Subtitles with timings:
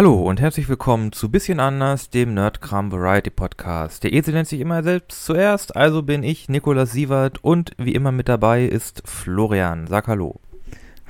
[0.00, 4.02] Hallo und herzlich willkommen zu Bisschen anders, dem Nerdkram Variety Podcast.
[4.02, 8.10] Der Esel nennt sich immer selbst zuerst, also bin ich Nikolas Sievert und wie immer
[8.10, 9.86] mit dabei ist Florian.
[9.88, 10.40] Sag Hallo.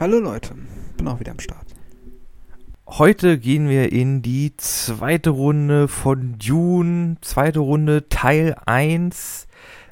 [0.01, 0.57] Hallo Leute,
[0.97, 1.67] bin auch wieder am Start.
[2.89, 9.47] Heute gehen wir in die zweite Runde von Dune, zweite Runde Teil 1.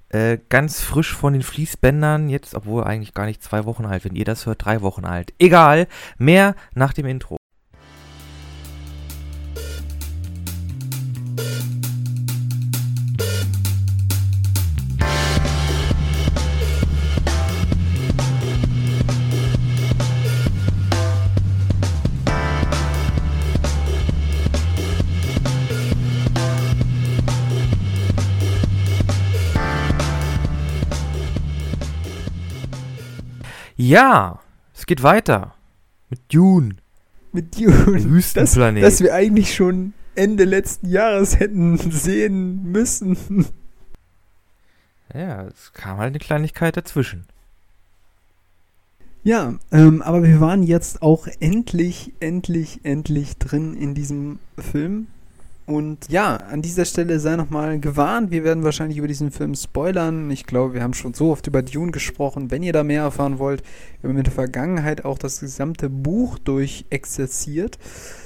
[0.09, 4.17] Äh, ganz frisch von den Fließbändern, jetzt, obwohl eigentlich gar nicht zwei Wochen alt, wenn
[4.17, 5.35] ihr das hört, drei Wochen alt.
[5.39, 5.87] Egal,
[6.19, 7.38] mehr nach dem Intro.
[33.89, 34.41] Ja,
[34.75, 35.55] es geht weiter.
[36.11, 36.77] Mit Dune.
[37.33, 38.05] Mit Dune.
[38.05, 38.83] Wüstenplanet.
[38.83, 43.17] Das, das wir eigentlich schon Ende letzten Jahres hätten sehen müssen.
[45.15, 47.25] Ja, es kam halt eine Kleinigkeit dazwischen.
[49.25, 55.07] Ja, ähm, aber wir waren jetzt auch endlich, endlich, endlich drin in diesem Film.
[55.69, 60.31] Und ja, an dieser Stelle sei nochmal gewarnt, wir werden wahrscheinlich über diesen Film spoilern.
[60.31, 62.51] Ich glaube, wir haben schon so oft über Dune gesprochen.
[62.51, 63.63] Wenn ihr da mehr erfahren wollt,
[64.01, 67.79] wir haben in der Vergangenheit auch das gesamte Buch durchexerziert.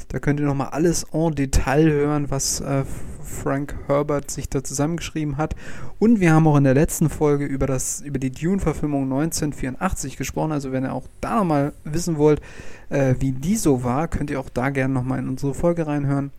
[0.07, 2.85] Da könnt ihr nochmal alles en Detail hören, was äh,
[3.25, 5.57] Frank Herbert sich da zusammengeschrieben hat.
[5.99, 10.53] Und wir haben auch in der letzten Folge über, das, über die Dune-Verfilmung 1984 gesprochen.
[10.53, 12.41] Also wenn ihr auch da nochmal wissen wollt,
[12.89, 16.31] äh, wie die so war, könnt ihr auch da gerne nochmal in unsere Folge reinhören.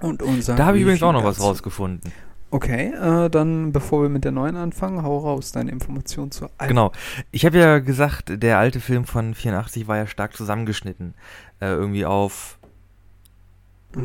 [0.00, 2.12] Und unser da habe ich übrigens auch noch was rausgefunden.
[2.50, 6.68] Okay, äh, dann bevor wir mit der neuen anfangen, hau raus deine Informationen zur alten.
[6.68, 6.92] Genau.
[7.30, 11.14] Ich habe ja gesagt, der alte Film von 84 war ja stark zusammengeschnitten.
[11.60, 12.58] Äh, irgendwie auf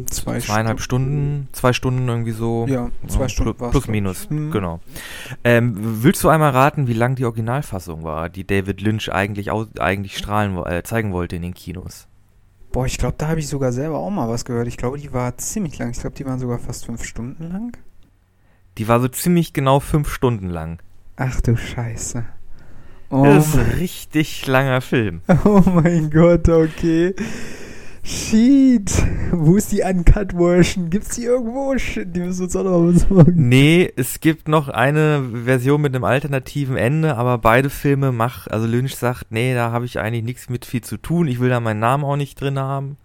[0.10, 1.10] zwei zweieinhalb Stunden.
[1.10, 2.66] Stunden, zwei Stunden irgendwie so.
[2.68, 3.56] Ja, zwei ja, Stunden.
[3.56, 4.52] Plus, plus minus, hm.
[4.52, 4.82] genau.
[5.46, 10.18] Ähm, willst du einmal raten, wie lang die Originalfassung war, die David Lynch eigentlich, eigentlich
[10.18, 12.08] strahlen, äh, zeigen wollte in den Kinos?
[12.74, 14.68] Boah, ich glaube, da habe ich sogar selber auch mal was gehört.
[14.68, 15.92] Ich glaube, die war ziemlich lang.
[15.92, 17.78] Ich glaube, die waren sogar fast fünf Stunden lang.
[18.80, 20.82] Die war so ziemlich genau fünf Stunden lang.
[21.16, 22.26] Ach du Scheiße.
[23.12, 25.22] Oh das ist ein richtig langer Film.
[25.46, 27.14] Oh mein Gott, okay.
[28.06, 28.92] Shit.
[29.32, 30.90] Wo ist die Uncut Version?
[30.90, 31.78] Gibt's die irgendwo?
[31.78, 33.48] Shit, die müssen uns auch noch mal sagen.
[33.48, 38.68] Nee, es gibt noch eine Version mit einem alternativen Ende, aber beide Filme mach, also
[38.68, 41.30] Lynch sagt, nee, da habe ich eigentlich nichts mit viel zu tun.
[41.30, 42.98] Ich will da meinen Namen auch nicht drin haben.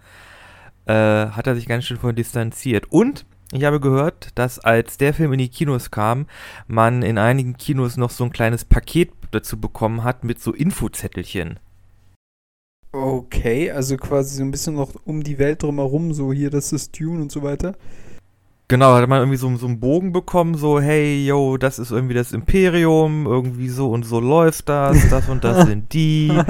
[0.87, 2.87] Äh, hat er sich ganz schön von distanziert.
[2.91, 6.27] Und ich habe gehört, dass als der Film in die Kinos kam,
[6.67, 11.61] man in einigen Kinos noch so ein kleines Paket dazu bekommen hat mit so Infozettelchen.
[12.93, 16.99] Okay, also quasi so ein bisschen noch um die Welt drumherum, so hier, das ist
[16.99, 17.75] Dune und so weiter.
[18.71, 22.13] Genau, hat man irgendwie so, so einen Bogen bekommen, so, hey, yo, das ist irgendwie
[22.13, 26.31] das Imperium, irgendwie so und so läuft das, das und das sind die.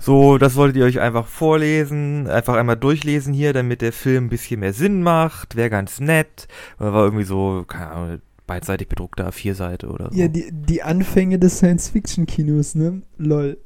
[0.00, 4.28] So, das wolltet ihr euch einfach vorlesen, einfach einmal durchlesen hier, damit der Film ein
[4.28, 6.46] bisschen mehr Sinn macht, wäre ganz nett.
[6.78, 10.18] War irgendwie so, keine Ahnung, beidseitig bedruckter A4-Seite oder so.
[10.18, 13.02] Ja, die, die Anfänge des Science-Fiction-Kinos, ne?
[13.16, 13.58] Lol.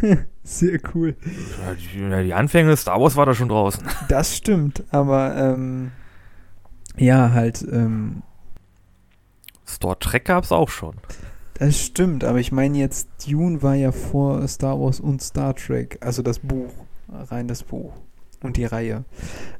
[0.44, 1.16] Sehr cool.
[1.96, 3.82] Ja, die, Anfänge, Star Wars war da schon draußen.
[4.08, 5.90] Das stimmt, aber ähm,
[6.96, 7.62] ja, halt.
[7.62, 8.22] Ähm,
[9.66, 10.96] Star Trek gab es auch schon.
[11.54, 15.98] Das stimmt, aber ich meine jetzt, Dune war ja vor Star Wars und Star Trek,
[16.00, 16.72] also das Buch,
[17.08, 17.94] rein das Buch
[18.42, 19.04] und die Reihe.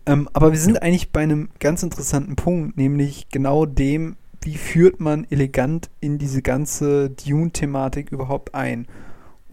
[0.04, 5.00] Ähm, aber wir sind eigentlich bei einem ganz interessanten Punkt, nämlich genau dem, wie führt
[5.00, 8.86] man elegant in diese ganze Dune-Thematik überhaupt ein?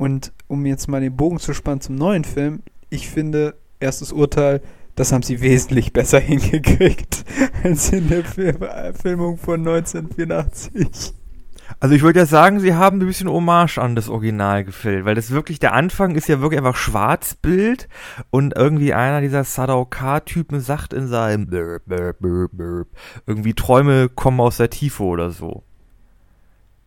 [0.01, 4.63] Und um jetzt mal den Bogen zu spannen zum neuen Film, ich finde, erstes Urteil,
[4.95, 7.23] das haben sie wesentlich besser hingekriegt
[7.63, 8.65] als in der Film
[8.99, 11.13] Filmung von 1984.
[11.79, 15.13] Also ich würde ja sagen, sie haben ein bisschen Hommage an das Original gefällt, weil
[15.13, 17.87] das wirklich, der Anfang ist ja wirklich einfach Schwarzbild
[18.31, 22.87] und irgendwie einer dieser Sadaukar-Typen sagt in seinem Burp, Burp, Burp, Burp,
[23.27, 25.63] irgendwie Träume kommen aus der Tiefe oder so.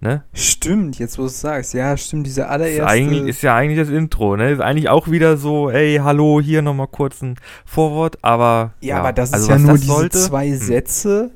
[0.05, 0.23] Ne?
[0.35, 1.73] Stimmt, jetzt wo du es sagst.
[1.73, 2.83] Ja, stimmt, diese allererste.
[2.83, 4.51] Ist, eigentlich, ist ja eigentlich das Intro, ne?
[4.51, 8.75] Ist eigentlich auch wieder so, ey, hallo, hier nochmal kurz ein Vorwort, aber.
[8.83, 10.59] Ja, ja aber das also ist ja nur diese sollte, zwei hm.
[10.59, 11.31] Sätze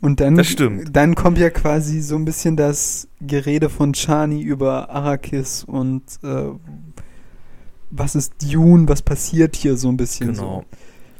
[0.00, 0.40] und dann,
[0.92, 6.50] dann kommt ja quasi so ein bisschen das Gerede von Chani über Arrakis und äh,
[7.90, 10.34] was ist Dune, was passiert hier so ein bisschen.
[10.34, 10.64] Genau.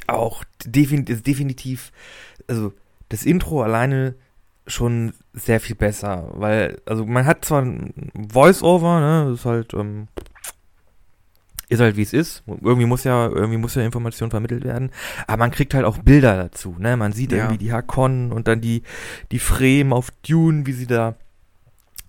[0.06, 0.12] So.
[0.14, 1.91] Auch definitiv, definitiv,
[2.46, 2.73] also
[3.08, 4.14] das Intro alleine
[4.66, 9.75] schon sehr viel besser, weil, also man hat zwar ein Voice-Over, ne, das ist halt,
[9.75, 10.08] ähm,
[11.69, 12.43] ist halt wie es ist.
[12.46, 14.90] Irgendwie muss ja, irgendwie muss ja Information vermittelt werden.
[15.26, 16.96] Aber man kriegt halt auch Bilder dazu, ne?
[16.96, 17.38] Man sieht Ja.
[17.38, 18.82] irgendwie die Hakon und dann die,
[19.32, 21.17] die Fremen auf Dune, wie sie da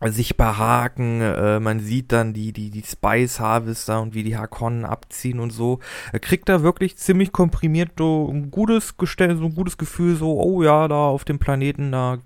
[0.04, 4.86] sich behaken, äh, man sieht dann die, die, die Spice Harvester und wie die Hakonnen
[4.86, 5.80] abziehen und so.
[6.12, 10.40] Er kriegt da wirklich ziemlich komprimiert so ein gutes Gestell, so ein gutes Gefühl, so,
[10.40, 12.18] oh ja, da auf dem Planeten, da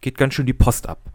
[0.00, 1.12] geht ganz schön die Post ab.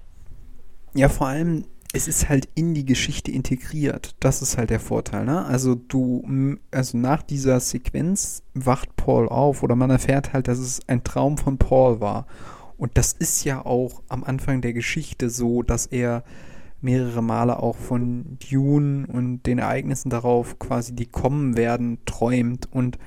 [0.94, 4.16] Ja, vor allem, es ist halt in die Geschichte integriert.
[4.20, 5.46] Das ist halt der Vorteil, ne?
[5.46, 10.88] Also du, also nach dieser Sequenz wacht Paul auf oder man erfährt halt, dass es
[10.88, 12.28] ein Traum von Paul war.
[12.78, 16.24] Und das ist ja auch am Anfang der Geschichte so, dass er
[16.82, 22.68] mehrere Male auch von Dune und den Ereignissen darauf quasi, die kommen werden, träumt.
[22.72, 22.98] Und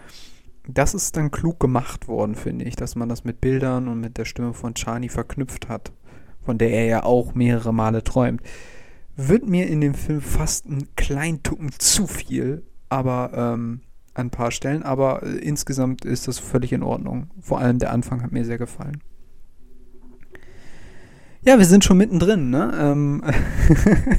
[0.69, 4.19] das ist dann klug gemacht worden, finde ich, dass man das mit Bildern und mit
[4.19, 5.93] der Stimme von Chani verknüpft hat,
[6.43, 8.43] von der er ja auch mehrere Male träumt.
[9.17, 13.81] Wird mir in dem Film fast ein klein Tucken zu viel, aber ähm,
[14.13, 17.31] an ein paar Stellen, aber äh, insgesamt ist das völlig in Ordnung.
[17.41, 19.01] Vor allem der Anfang hat mir sehr gefallen.
[21.41, 22.73] Ja, wir sind schon mittendrin, ne?
[22.79, 23.23] Ähm,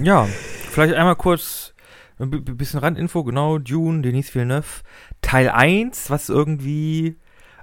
[0.01, 0.27] Ja,
[0.71, 1.73] vielleicht einmal kurz
[2.19, 4.83] ein bi- bisschen Randinfo, genau, Dune, Denis Villeneuve,
[5.21, 7.16] Teil 1, was irgendwie,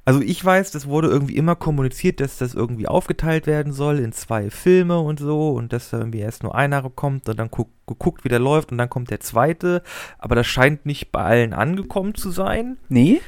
[0.05, 4.13] also ich weiß, das wurde irgendwie immer kommuniziert, dass das irgendwie aufgeteilt werden soll in
[4.13, 7.69] zwei Filme und so und dass da irgendwie erst nur einer kommt und dann guck,
[7.87, 9.83] geguckt, wie der läuft und dann kommt der zweite,
[10.19, 12.79] aber das scheint nicht bei allen angekommen zu sein.
[12.89, 13.21] nee?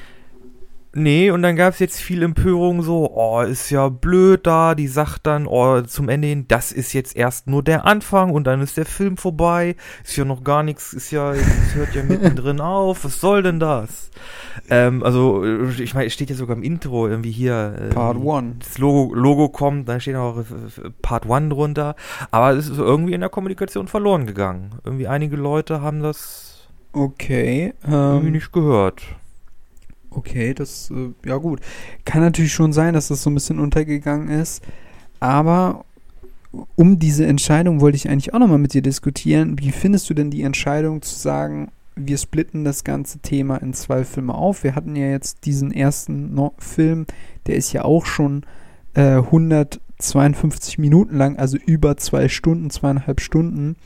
[0.99, 4.89] Nee, und dann gab es jetzt viel Empörung, so, oh, ist ja blöd da, die
[4.89, 8.61] sagt dann, oh, zum Ende hin, das ist jetzt erst nur der Anfang und dann
[8.61, 12.61] ist der Film vorbei, ist ja noch gar nichts, ist ja, es hört ja mittendrin
[12.61, 14.11] auf, was soll denn das?
[14.69, 17.75] Ähm, also, ich meine, es steht ja sogar im Intro irgendwie hier.
[17.81, 18.57] ähm, Part 1.
[18.67, 20.43] Das Logo, Logo kommt, da steht auch äh,
[21.01, 21.95] Part 1 drunter,
[22.31, 24.73] aber es ist irgendwie in der Kommunikation verloren gegangen.
[24.85, 27.75] Irgendwie einige Leute haben das Okay.
[27.87, 29.03] irgendwie Ähm, nicht gehört.
[30.11, 31.61] Okay, das, äh, ja gut.
[32.05, 34.63] Kann natürlich schon sein, dass das so ein bisschen untergegangen ist.
[35.21, 35.85] Aber
[36.77, 39.59] um diese Entscheidung wollte ich eigentlich auch nochmal mit dir diskutieren.
[39.59, 44.05] Wie findest du denn die Entscheidung zu sagen, wir splitten das ganze Thema in zwei
[44.05, 44.65] Filme auf?
[44.65, 47.07] Wir hatten ja jetzt diesen ersten no Film,
[47.47, 48.45] der ist ja auch schon
[48.95, 53.77] äh, 152 Minuten lang, also über zwei Stunden, zweieinhalb Stunden.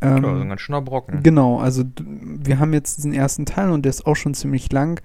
[0.00, 1.22] Ähm, ja, also ein ganz schöner Brocken.
[1.22, 5.00] Genau, also wir haben jetzt diesen ersten Teil und der ist auch schon ziemlich lang.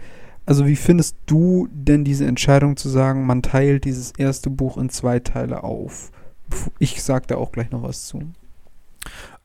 [0.48, 4.90] Also wie findest du denn diese Entscheidung zu sagen, man teilt dieses erste Buch in
[4.90, 6.10] zwei Teile auf?
[6.80, 8.22] Ich sag da auch gleich noch was zu.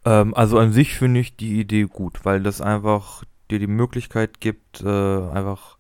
[0.05, 4.41] Ähm, also an sich finde ich die Idee gut, weil das einfach dir die Möglichkeit
[4.41, 5.77] gibt, äh, einfach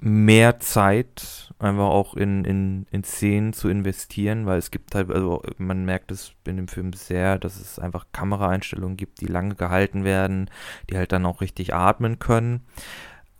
[0.00, 5.42] mehr Zeit einfach auch in, in, in Szenen zu investieren, weil es gibt halt, also
[5.58, 10.04] man merkt es in dem Film sehr, dass es einfach Kameraeinstellungen gibt, die lange gehalten
[10.04, 10.48] werden,
[10.88, 12.62] die halt dann auch richtig atmen können.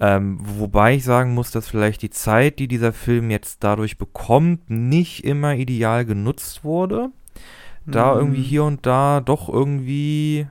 [0.00, 4.68] Ähm, wobei ich sagen muss, dass vielleicht die Zeit, die dieser Film jetzt dadurch bekommt,
[4.70, 7.10] nicht immer ideal genutzt wurde
[7.90, 8.18] da Mhm.
[8.18, 10.46] irgendwie hier und da doch irgendwie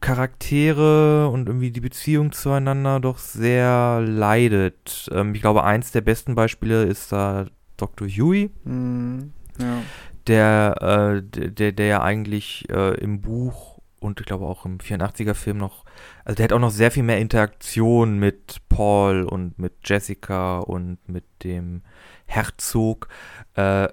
[0.00, 5.10] Charaktere und irgendwie die Beziehung zueinander doch sehr leidet.
[5.12, 7.46] Ähm, ich glaube, eins der besten Beispiele ist da
[7.76, 8.08] Dr.
[8.08, 9.32] Huey, Mhm.
[9.58, 9.82] Ja.
[10.26, 13.69] der, äh, der, der, der ja eigentlich äh, im Buch
[14.00, 15.84] und ich glaube auch im 84er Film noch,
[16.24, 20.98] also der hat auch noch sehr viel mehr Interaktion mit Paul und mit Jessica und
[21.06, 21.82] mit dem
[22.26, 23.08] Herzog,
[23.54, 23.88] äh,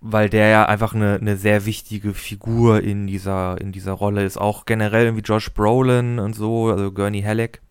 [0.00, 4.36] weil der ja einfach eine, eine sehr wichtige Figur in dieser, in dieser Rolle ist.
[4.38, 7.62] Auch generell irgendwie Josh Brolin und so, also Gurney Halleck.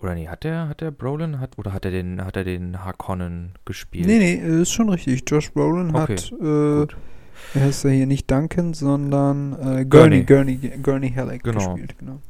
[0.00, 2.84] Oder nee, hat der, hat der Brolin, hat, oder hat er den, hat er den
[2.84, 4.06] Harkonnen gespielt?
[4.06, 5.24] Nee, nee, ist schon richtig.
[5.26, 6.94] Josh Brolin Okay, hat, äh.
[7.54, 10.56] Er heißt ja hier nicht Duncan, sondern äh, Gurney, Gurney.
[10.82, 11.74] Gurney, Halleck Genau.
[11.74, 11.96] gespielt.
[11.98, 12.20] Genau.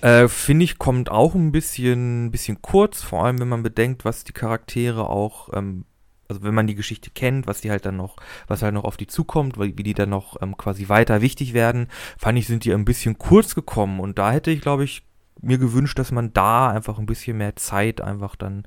[0.00, 4.24] Äh, Finde ich, kommt auch ein bisschen, bisschen kurz, vor allem wenn man bedenkt, was
[4.24, 5.84] die Charaktere auch, ähm,
[6.28, 8.16] also wenn man die Geschichte kennt, was die halt dann noch,
[8.46, 11.88] was halt noch auf die zukommt, wie die dann noch ähm, quasi weiter wichtig werden,
[12.16, 15.02] fand ich, sind die ein bisschen kurz gekommen und da hätte ich, glaube ich,
[15.42, 18.64] mir gewünscht, dass man da einfach ein bisschen mehr Zeit einfach dann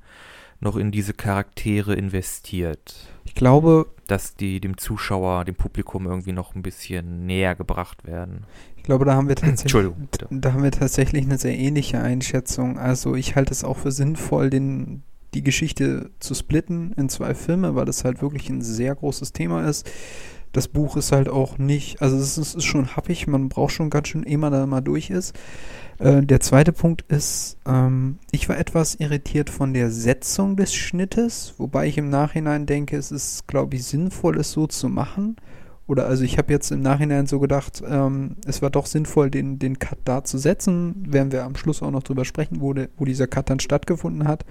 [0.60, 3.08] noch in diese Charaktere investiert.
[3.34, 8.44] Ich glaube, Dass die dem Zuschauer, dem Publikum irgendwie noch ein bisschen näher gebracht werden.
[8.76, 9.92] ich glaube, da haben wir tatsächlich.
[10.30, 12.78] Da haben wir tatsächlich eine sehr ähnliche Einschätzung.
[12.78, 15.02] Also ich halte es auch für sinnvoll, den,
[15.34, 19.68] die Geschichte zu splitten in zwei Filme, weil das halt wirklich ein sehr großes Thema
[19.68, 19.90] ist.
[20.52, 23.90] Das Buch ist halt auch nicht, also es ist, ist schon happig, man braucht schon
[23.90, 25.34] ganz schön, ehe man da mal durch ist.
[25.98, 31.54] Äh, der zweite Punkt ist, ähm, ich war etwas irritiert von der Setzung des Schnittes,
[31.58, 35.36] wobei ich im Nachhinein denke, es ist, glaube ich, sinnvoll, es so zu machen,
[35.86, 39.58] oder also ich habe jetzt im Nachhinein so gedacht, ähm, es war doch sinnvoll, den,
[39.58, 41.04] den Cut da zu setzen.
[41.06, 44.26] Werden wir am Schluss auch noch drüber sprechen, wo, de, wo dieser Cut dann stattgefunden
[44.26, 44.46] hat.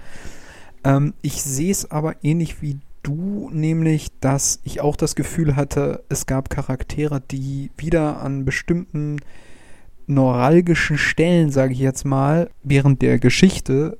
[0.83, 6.03] Ähm, ich sehe es aber ähnlich wie du, nämlich, dass ich auch das Gefühl hatte,
[6.09, 9.17] es gab Charaktere, die wieder an bestimmten
[10.07, 13.97] neuralgischen Stellen, sage ich jetzt mal, während der Geschichte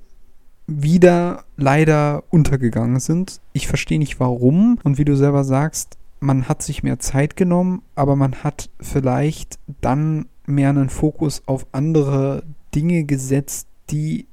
[0.68, 3.42] wieder leider untergegangen sind.
[3.52, 7.82] Ich verstehe nicht warum und wie du selber sagst, man hat sich mehr Zeit genommen,
[7.96, 14.28] aber man hat vielleicht dann mehr einen Fokus auf andere Dinge gesetzt, die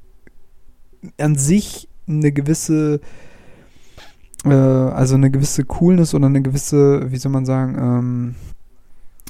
[1.19, 3.00] an sich eine gewisse,
[4.44, 8.34] äh, also eine gewisse Coolness oder eine gewisse, wie soll man sagen, ähm,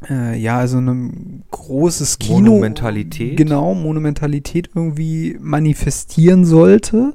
[0.09, 2.39] äh, ja, also ein großes Kino.
[2.39, 3.37] Monumentalität.
[3.37, 7.15] Genau, Monumentalität irgendwie manifestieren sollte.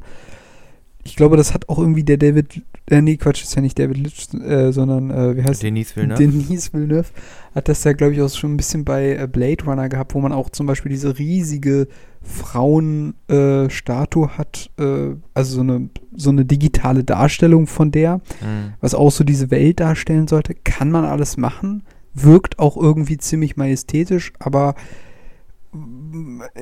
[1.04, 3.98] Ich glaube, das hat auch irgendwie der David, äh, nee, Quatsch, ist ja nicht David
[3.98, 6.20] Litch, äh, sondern, äh, wie heißt Denis Villeneuve.
[6.20, 7.10] Denis Villeneuve
[7.54, 10.20] hat das ja, glaube ich, auch schon ein bisschen bei äh, Blade Runner gehabt, wo
[10.20, 11.88] man auch zum Beispiel diese riesige
[12.22, 18.74] Frauenstatue äh, hat, äh, also so eine, so eine digitale Darstellung von der, Mhm.
[18.82, 20.54] was auch so diese Welt darstellen sollte.
[20.64, 24.76] Kann man alles machen, wirkt auch irgendwie ziemlich majestätisch, aber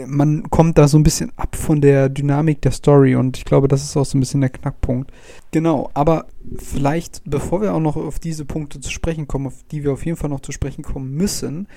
[0.07, 3.67] man kommt da so ein bisschen ab von der Dynamik der Story und ich glaube,
[3.67, 5.11] das ist auch so ein bisschen der Knackpunkt.
[5.51, 9.83] Genau, aber vielleicht, bevor wir auch noch auf diese Punkte zu sprechen kommen, auf die
[9.83, 11.67] wir auf jeden Fall noch zu sprechen kommen müssen,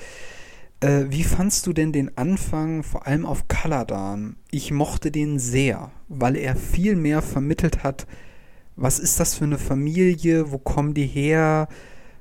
[0.80, 4.36] äh, wie fandst du denn den Anfang, vor allem auf Kaladan?
[4.50, 8.06] Ich mochte den sehr, weil er viel mehr vermittelt hat,
[8.76, 11.68] was ist das für eine Familie, wo kommen die her,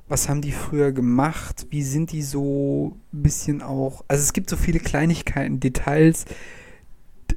[0.08, 4.50] was haben die früher gemacht, wie sind die so ein bisschen auch, also es gibt
[4.50, 6.26] so viele Kleinigkeiten, Details,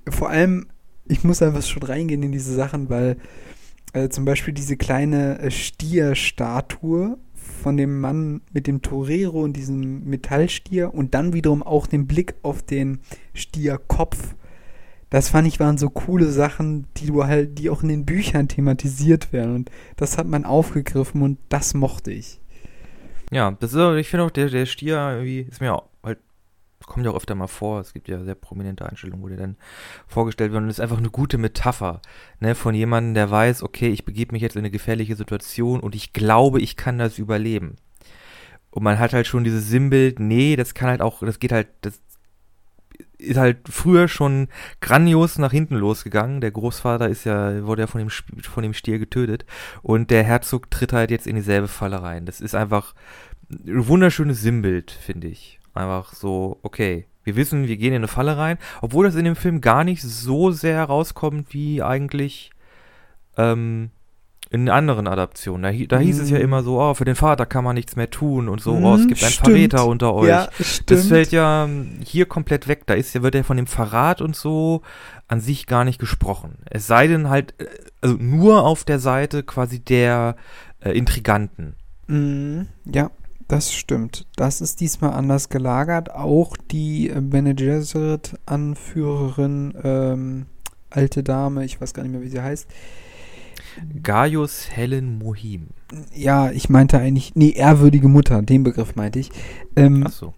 [0.07, 0.67] vor allem,
[1.07, 3.17] ich muss einfach schon reingehen in diese Sachen, weil
[3.93, 10.03] äh, zum Beispiel diese kleine äh, Stierstatue von dem Mann mit dem Torero und diesem
[10.05, 12.99] Metallstier und dann wiederum auch den Blick auf den
[13.33, 14.35] Stierkopf.
[15.09, 18.47] Das fand ich waren so coole Sachen, die du halt, die auch in den Büchern
[18.47, 22.38] thematisiert werden und das hat man aufgegriffen und das mochte ich.
[23.31, 26.19] Ja, das ist, ich finde auch, der, der Stier irgendwie ist mir auch halt,
[26.85, 27.79] kommt ja auch öfter mal vor.
[27.79, 29.57] Es gibt ja sehr prominente Einstellungen, wo der dann
[30.07, 30.63] vorgestellt wird.
[30.63, 32.01] Und ist einfach eine gute Metapher,
[32.39, 35.95] ne, von jemandem, der weiß, okay, ich begebe mich jetzt in eine gefährliche Situation und
[35.95, 37.75] ich glaube, ich kann das überleben.
[38.71, 41.67] Und man hat halt schon dieses Sinnbild, nee, das kann halt auch, das geht halt,
[41.81, 41.99] das
[43.19, 44.47] ist halt früher schon
[44.81, 46.41] grandios nach hinten losgegangen.
[46.41, 49.45] Der Großvater ist ja, wurde ja von dem, von dem Stier getötet.
[49.81, 52.25] Und der Herzog tritt halt jetzt in dieselbe Falle rein.
[52.25, 52.95] Das ist einfach
[53.49, 55.59] ein wunderschönes Sinnbild, finde ich.
[55.73, 59.35] Einfach so, okay, wir wissen, wir gehen in eine Falle rein, obwohl das in dem
[59.35, 62.51] Film gar nicht so sehr rauskommt wie eigentlich
[63.37, 63.91] ähm,
[64.51, 65.61] in anderen Adaptionen.
[65.61, 66.41] Da, da hieß es ja Mm.
[66.41, 69.05] immer so, oh, für den Vater kann man nichts mehr tun und so, oh, es
[69.05, 69.47] Mm, gibt einen stimmt.
[69.47, 70.27] Verräter unter euch.
[70.29, 70.89] Ja, stimmt.
[70.91, 72.83] Das fällt ja ähm, hier komplett weg.
[72.87, 74.81] Da ist ja, wird ja von dem Verrat und so
[75.27, 76.57] an sich gar nicht gesprochen.
[76.69, 77.67] Es sei denn halt, äh,
[78.01, 80.35] also nur auf der Seite quasi der
[80.83, 81.75] äh, Intriganten.
[82.07, 83.11] Mhm, ja,
[83.47, 84.25] das stimmt.
[84.35, 86.09] Das ist diesmal anders gelagert.
[86.11, 87.53] Auch die äh, Bene
[88.49, 90.45] Gesserit-Anführerin, ähm,
[90.89, 92.67] alte Dame, ich weiß gar nicht mehr, wie sie heißt.
[94.03, 95.67] Gaius Helen Mohim.
[96.15, 99.31] Ja, ich meinte eigentlich, nee, ehrwürdige Mutter, den Begriff meinte ich.
[99.75, 100.33] Ähm, Achso.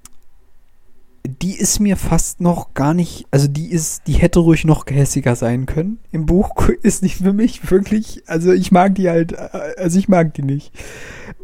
[1.25, 5.35] die ist mir fast noch gar nicht, also die ist, die hätte ruhig noch gehässiger
[5.35, 5.99] sein können.
[6.11, 10.33] Im Buch ist nicht für mich wirklich, also ich mag die halt, also ich mag
[10.33, 10.71] die nicht.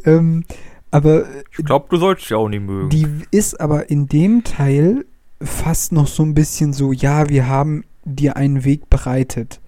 [0.04, 0.44] Ähm,
[0.90, 1.26] aber
[1.58, 2.88] Ich glaube, du sollst ja auch nicht mögen.
[2.88, 5.04] Die ist aber in dem Teil
[5.42, 9.60] fast noch so ein bisschen so, ja, wir haben dir einen Weg bereitet.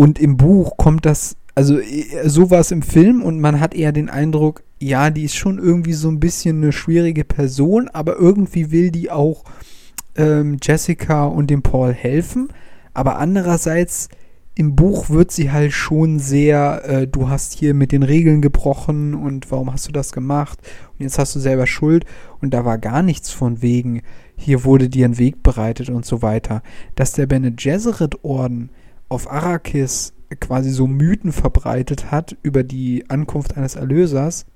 [0.00, 3.74] Und im Buch kommt das, also äh, so war es im Film und man hat
[3.74, 8.16] eher den Eindruck, ja, die ist schon irgendwie so ein bisschen eine schwierige Person, aber
[8.16, 9.44] irgendwie will die auch
[10.16, 12.48] ähm, Jessica und dem Paul helfen.
[12.94, 14.08] Aber andererseits
[14.54, 19.12] im Buch wird sie halt schon sehr, äh, du hast hier mit den Regeln gebrochen
[19.12, 20.60] und warum hast du das gemacht?
[20.98, 22.06] Und jetzt hast du selber Schuld.
[22.40, 24.00] Und da war gar nichts von wegen,
[24.34, 26.62] hier wurde dir ein Weg bereitet und so weiter.
[26.94, 28.70] Dass der Bene Gesserit-Orden
[29.10, 34.46] auf Arrakis quasi so Mythen verbreitet hat über die Ankunft eines Erlösers,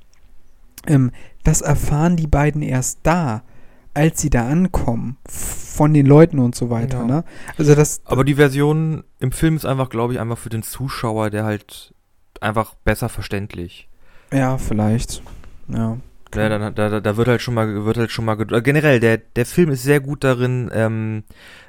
[0.86, 1.10] ähm,
[1.42, 3.42] das erfahren die beiden erst da,
[3.92, 6.98] als sie da ankommen, von den Leuten und so weiter.
[6.98, 7.04] Ja.
[7.04, 7.24] Ne?
[7.58, 11.30] Also das, Aber die Version im Film ist einfach, glaube ich, einfach für den Zuschauer,
[11.30, 11.92] der halt
[12.40, 13.88] einfach besser verständlich.
[14.32, 15.22] ja, vielleicht.
[15.68, 15.98] Ja.
[16.36, 19.46] Ja, da, da, da wird halt schon mal, wird halt schon mal, generell, der, der
[19.46, 21.24] Film ist sehr gut darin, ähm,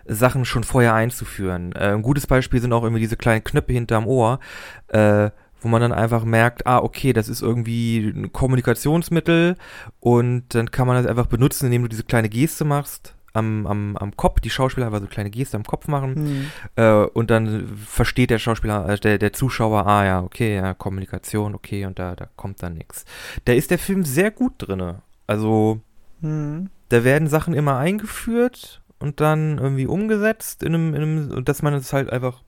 [0.05, 1.74] Sachen schon vorher einzuführen.
[1.74, 4.39] Äh, ein gutes Beispiel sind auch irgendwie diese kleinen Knöpfe hinterm Ohr,
[4.88, 5.29] äh,
[5.62, 9.55] wo man dann einfach merkt, ah, okay, das ist irgendwie ein Kommunikationsmittel
[10.00, 13.97] und dann kann man das einfach benutzen, indem du diese kleine Geste machst am, am,
[13.97, 16.51] am Kopf, die Schauspieler einfach so kleine Geste am Kopf machen Mhm.
[16.75, 21.55] äh, und dann versteht der Schauspieler, äh, der, der Zuschauer, ah ja, okay, ja, Kommunikation,
[21.55, 23.05] okay, und da, da kommt dann nichts.
[23.45, 25.01] Da ist der Film sehr gut drinne.
[25.27, 25.81] Also,
[26.21, 26.69] Mhm.
[26.89, 31.61] da werden Sachen immer eingeführt und dann irgendwie umgesetzt in einem, in einem und dass
[31.61, 32.41] man es halt einfach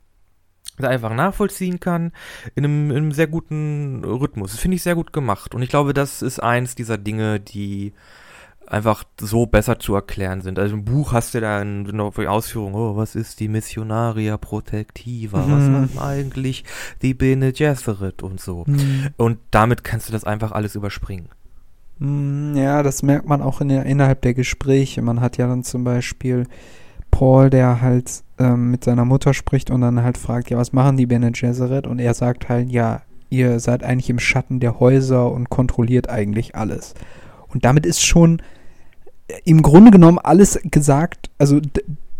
[0.79, 2.11] einfach nachvollziehen kann
[2.55, 4.51] in einem, in einem sehr guten Rhythmus.
[4.51, 7.93] Das finde ich sehr gut gemacht und ich glaube, das ist eins dieser Dinge, die
[8.67, 10.59] einfach so besser zu erklären sind.
[10.59, 15.39] Also im Buch hast du da noch die Ausführung, oh, was ist die Missionaria Protectiva,
[15.39, 15.71] was Mhm.
[15.71, 16.63] machen eigentlich
[17.01, 18.63] die Bene Gesserit und so.
[18.67, 19.07] Mhm.
[19.17, 21.29] Und damit kannst du das einfach alles überspringen.
[21.99, 25.01] Mm, Ja, das merkt man auch in der, innerhalb der Gespräche.
[25.01, 26.45] Man hat ja dann zum Beispiel
[27.09, 30.97] Paul, der halt ähm, mit seiner Mutter spricht und dann halt fragt, ja, was machen
[30.97, 31.87] die Bene Gesserit?
[31.87, 36.55] Und er sagt halt, ja, ihr seid eigentlich im Schatten der Häuser und kontrolliert eigentlich
[36.55, 36.93] alles.
[37.47, 38.41] Und damit ist schon
[39.43, 41.59] im Grunde genommen alles gesagt, also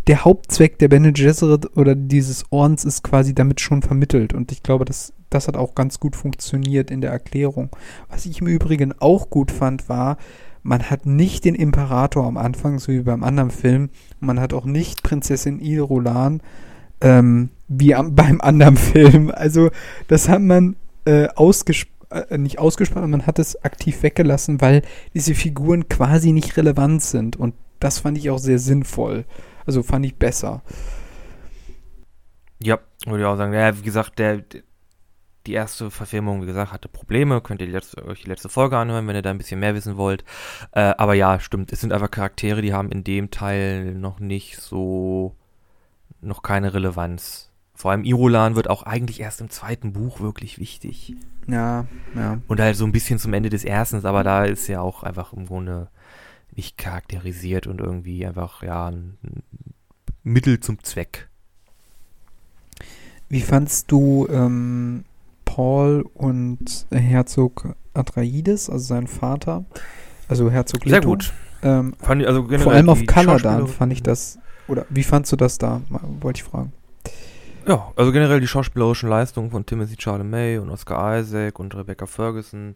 [0.08, 4.34] der Hauptzweck der Bene Gesserit oder dieses Ordens ist quasi damit schon vermittelt.
[4.34, 7.70] Und ich glaube, das, das hat auch ganz gut funktioniert in der Erklärung.
[8.10, 10.18] Was ich im Übrigen auch gut fand, war,
[10.64, 13.90] man hat nicht den Imperator am Anfang, so wie beim anderen Film.
[14.20, 16.42] Man hat auch nicht Prinzessin Irulan,
[17.02, 19.32] ähm, wie am, beim anderen Film.
[19.34, 19.70] Also,
[20.08, 21.97] das hat man äh, ausgesprochen.
[22.10, 24.82] Äh, nicht ausgesprochen, man hat es aktiv weggelassen, weil
[25.14, 27.36] diese Figuren quasi nicht relevant sind.
[27.36, 29.26] Und das fand ich auch sehr sinnvoll.
[29.66, 30.62] Also fand ich besser.
[32.62, 33.54] Ja, würde ich auch sagen.
[33.54, 34.44] Ja, wie gesagt, der,
[35.46, 37.42] die erste Verfilmung, wie gesagt, hatte Probleme.
[37.42, 39.76] Könnt ihr die letzte, euch die letzte Folge anhören, wenn ihr da ein bisschen mehr
[39.76, 40.24] wissen wollt.
[40.72, 41.74] Äh, aber ja, stimmt.
[41.74, 45.36] Es sind einfach Charaktere, die haben in dem Teil noch nicht so,
[46.22, 47.52] noch keine Relevanz.
[47.74, 51.16] Vor allem Irulan wird auch eigentlich erst im zweiten Buch wirklich wichtig.
[51.48, 51.86] Ja,
[52.16, 52.40] ja.
[52.48, 55.34] Und halt so ein bisschen zum Ende des ersten, aber da ist ja auch einfach
[55.34, 55.90] im Grunde
[56.56, 59.18] nicht charakterisiert und irgendwie einfach, ja, ein
[60.24, 61.30] Mittel zum Zweck.
[63.30, 65.04] Wie fandst du ähm,
[65.46, 69.66] Paul und Herzog Atreides, also sein Vater?
[70.28, 71.10] Also Herzog Sehr Leto?
[71.10, 71.34] gut.
[71.64, 74.40] Ähm, ich, also vor allem auf Schauspieler- fand ich das.
[74.68, 75.82] Oder wie fandst du das da?
[76.20, 76.74] Wollte ich fragen.
[77.68, 82.76] Ja, also generell die schauspielerischen Leistungen von Timothy Chalamet und Oscar Isaac und Rebecca Ferguson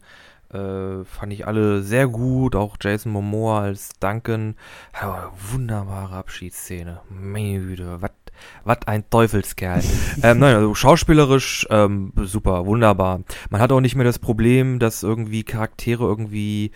[0.52, 2.58] äh, fand ich alle sehr gut.
[2.58, 4.56] Auch Jason Momoa als Duncan.
[5.02, 7.00] Ja, wunderbare Abschiedsszene.
[7.10, 8.12] Meine Güte, was
[8.64, 9.82] was ein Teufelskerl.
[10.24, 13.22] ähm, nein, also schauspielerisch ähm, super, wunderbar.
[13.50, 16.72] Man hat auch nicht mehr das Problem, dass irgendwie Charaktere irgendwie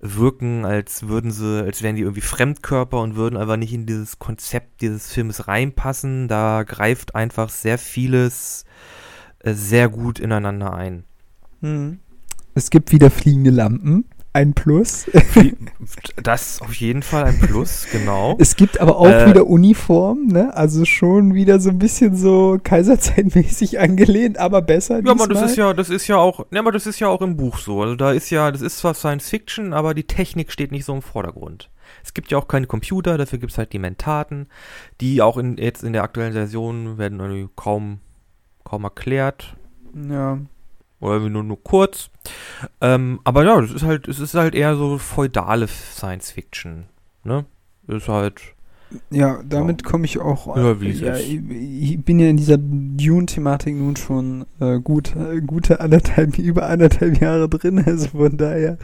[0.00, 4.18] wirken, als würden sie, als wären die irgendwie Fremdkörper und würden einfach nicht in dieses
[4.18, 6.28] Konzept dieses Filmes reinpassen.
[6.28, 8.64] Da greift einfach sehr vieles
[9.40, 11.04] äh, sehr gut ineinander ein.
[12.54, 14.04] Es gibt wieder fliegende Lampen.
[14.38, 15.10] Ein Plus.
[16.22, 18.36] Das ist auf jeden Fall ein Plus, genau.
[18.38, 20.54] Es gibt aber auch Äh, wieder Uniformen, ne?
[20.54, 25.02] Also schon wieder so ein bisschen so kaiserzeitmäßig angelehnt, aber besser.
[25.02, 27.20] Ja, aber das ist ja, das ist ja auch, ja, aber das ist ja auch
[27.22, 27.82] im Buch so.
[27.82, 30.94] Also da ist ja, das ist zwar Science Fiction, aber die Technik steht nicht so
[30.94, 31.70] im Vordergrund.
[32.04, 34.46] Es gibt ja auch keine Computer, dafür gibt es halt die Mentaten,
[35.00, 37.98] die auch in, jetzt in der aktuellen Version werden irgendwie kaum,
[38.62, 39.56] kaum erklärt.
[40.08, 40.38] Ja.
[41.00, 42.10] Oder nur, nur kurz.
[42.80, 46.86] Ähm, aber ja, das ist halt, es ist halt eher so feudale Science Fiction.
[47.24, 47.44] Ne?
[47.86, 48.40] Ist halt.
[49.10, 50.56] Ja, damit komme ich auch.
[50.56, 51.28] Ja, wie es ja, ist.
[51.28, 51.40] ich,
[51.92, 57.20] ich bin ja in dieser Dune-Thematik nun schon äh, gut, äh, gute anderthalb, über anderthalb
[57.20, 58.78] Jahre drin, also von daher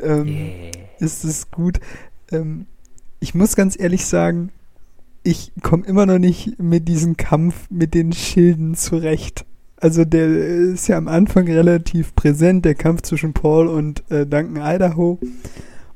[0.00, 0.70] ähm, Yeah.
[0.98, 1.78] ist es gut.
[2.32, 2.66] Ähm,
[3.20, 4.50] ich muss ganz ehrlich sagen,
[5.22, 9.44] ich komme immer noch nicht mit diesem Kampf mit den Schilden zurecht.
[9.80, 14.56] Also der ist ja am Anfang relativ präsent, der Kampf zwischen Paul und äh, Duncan
[14.62, 15.18] Idaho.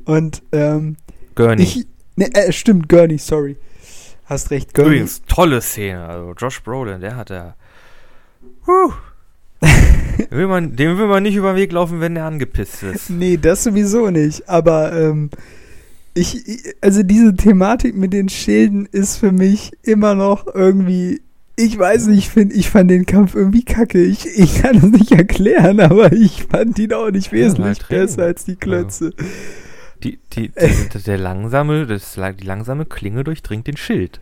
[0.04, 0.96] Und ähm,
[1.34, 1.62] Gurney.
[1.62, 3.56] ich, ne, äh, stimmt, Gurney, sorry.
[4.24, 4.88] Hast recht, Gurney.
[4.90, 6.04] Übrigens, tolle Szene.
[6.06, 7.54] Also Josh Brolin, der hat ja.
[8.66, 8.92] Huh.
[10.30, 13.10] dem, will man, dem will man nicht über den Weg laufen, wenn der angepisst ist.
[13.10, 14.48] Nee, das sowieso nicht.
[14.48, 15.28] Aber ähm,
[16.14, 21.20] ich, ich- also diese Thematik mit den Schilden ist für mich immer noch irgendwie.
[21.56, 24.02] Ich weiß nicht, ich finde, ich fand den Kampf irgendwie kacke.
[24.02, 28.06] Ich, ich kann es nicht erklären, aber ich fand ihn auch nicht wesentlich reden.
[28.06, 29.12] besser als die Klötze.
[30.02, 34.20] Die, die, die, der langsame, das, die langsame Klinge durchdringt den Schild.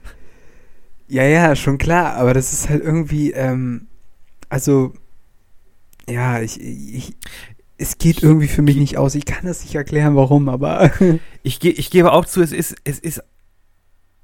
[1.08, 3.86] Ja, ja, schon klar, aber das ist halt irgendwie, ähm,
[4.48, 4.92] also,
[6.08, 7.16] ja, ich, ich,
[7.78, 9.14] es geht irgendwie für mich nicht aus.
[9.14, 10.90] Ich kann das nicht erklären, warum, aber
[11.42, 13.22] Ich, ge ich gebe auch zu, es ist, es ist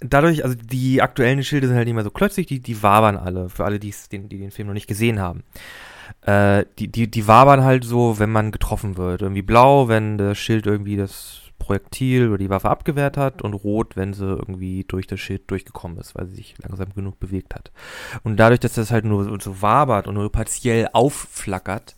[0.01, 3.49] dadurch, also die aktuellen Schilde sind halt nicht mehr so klötzig, die, die wabern alle,
[3.49, 5.43] für alle, die's, den, die den Film noch nicht gesehen haben.
[6.23, 9.23] Äh, die, die, die wabern halt so, wenn man getroffen wird.
[9.23, 13.97] Irgendwie blau, wenn das Schild irgendwie das Projektil oder die Waffe abgewehrt hat und rot,
[13.97, 17.73] wenn sie irgendwie durch das Schild durchgekommen ist, weil sie sich langsam genug bewegt hat.
[18.23, 21.97] Und dadurch, dass das halt nur so wabert und nur partiell aufflackert,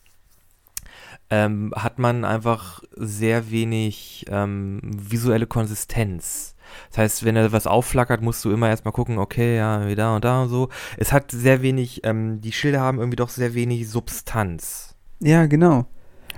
[1.28, 6.56] ähm, hat man einfach sehr wenig ähm, visuelle Konsistenz.
[6.90, 10.16] Das heißt, wenn er was aufflackert, musst du immer erstmal gucken, okay, ja, wie da
[10.16, 10.68] und da und so.
[10.96, 14.94] Es hat sehr wenig, ähm, die Schilder haben irgendwie doch sehr wenig Substanz.
[15.20, 15.87] Ja, genau.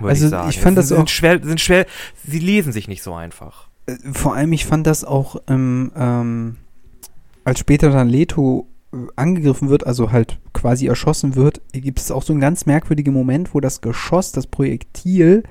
[0.01, 1.85] Also ich, ich fand das sind, auch schwer, sind schwer,
[2.25, 3.67] sie lesen sich nicht so einfach.
[3.85, 6.57] Äh, vor allem, ich fand das auch, ähm, ähm,
[7.43, 12.23] als später dann Leto äh, angegriffen wird, also halt quasi erschossen wird, gibt es auch
[12.23, 15.43] so einen ganz merkwürdigen Moment, wo das Geschoss, das Projektil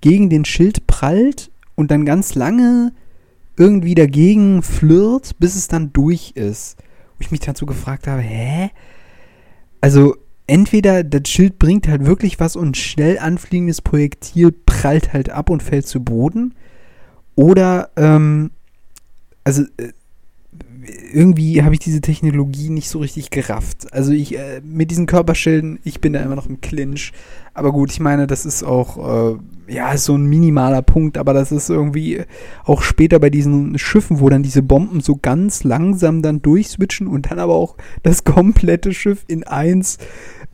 [0.00, 2.92] gegen den Schild prallt und dann ganz lange
[3.56, 6.76] irgendwie dagegen flirt, bis es dann durch ist.
[7.16, 8.70] Wo ich mich dazu gefragt habe, hä?
[9.80, 10.16] Also
[10.46, 15.50] entweder das Schild bringt halt wirklich was und ein schnell anfliegendes Projektil prallt halt ab
[15.50, 16.54] und fällt zu Boden.
[17.34, 18.50] Oder, ähm,
[19.44, 19.92] also äh,
[21.12, 23.92] irgendwie habe ich diese Technologie nicht so richtig gerafft.
[23.92, 27.12] Also ich, äh, mit diesen Körperschilden, ich bin da immer noch im Clinch.
[27.54, 29.38] Aber gut, ich meine, das ist auch, äh,
[29.72, 32.22] ja, ist so ein minimaler Punkt, aber das ist irgendwie
[32.64, 37.30] auch später bei diesen Schiffen, wo dann diese Bomben so ganz langsam dann durchswitchen und
[37.30, 39.98] dann aber auch das komplette Schiff in eins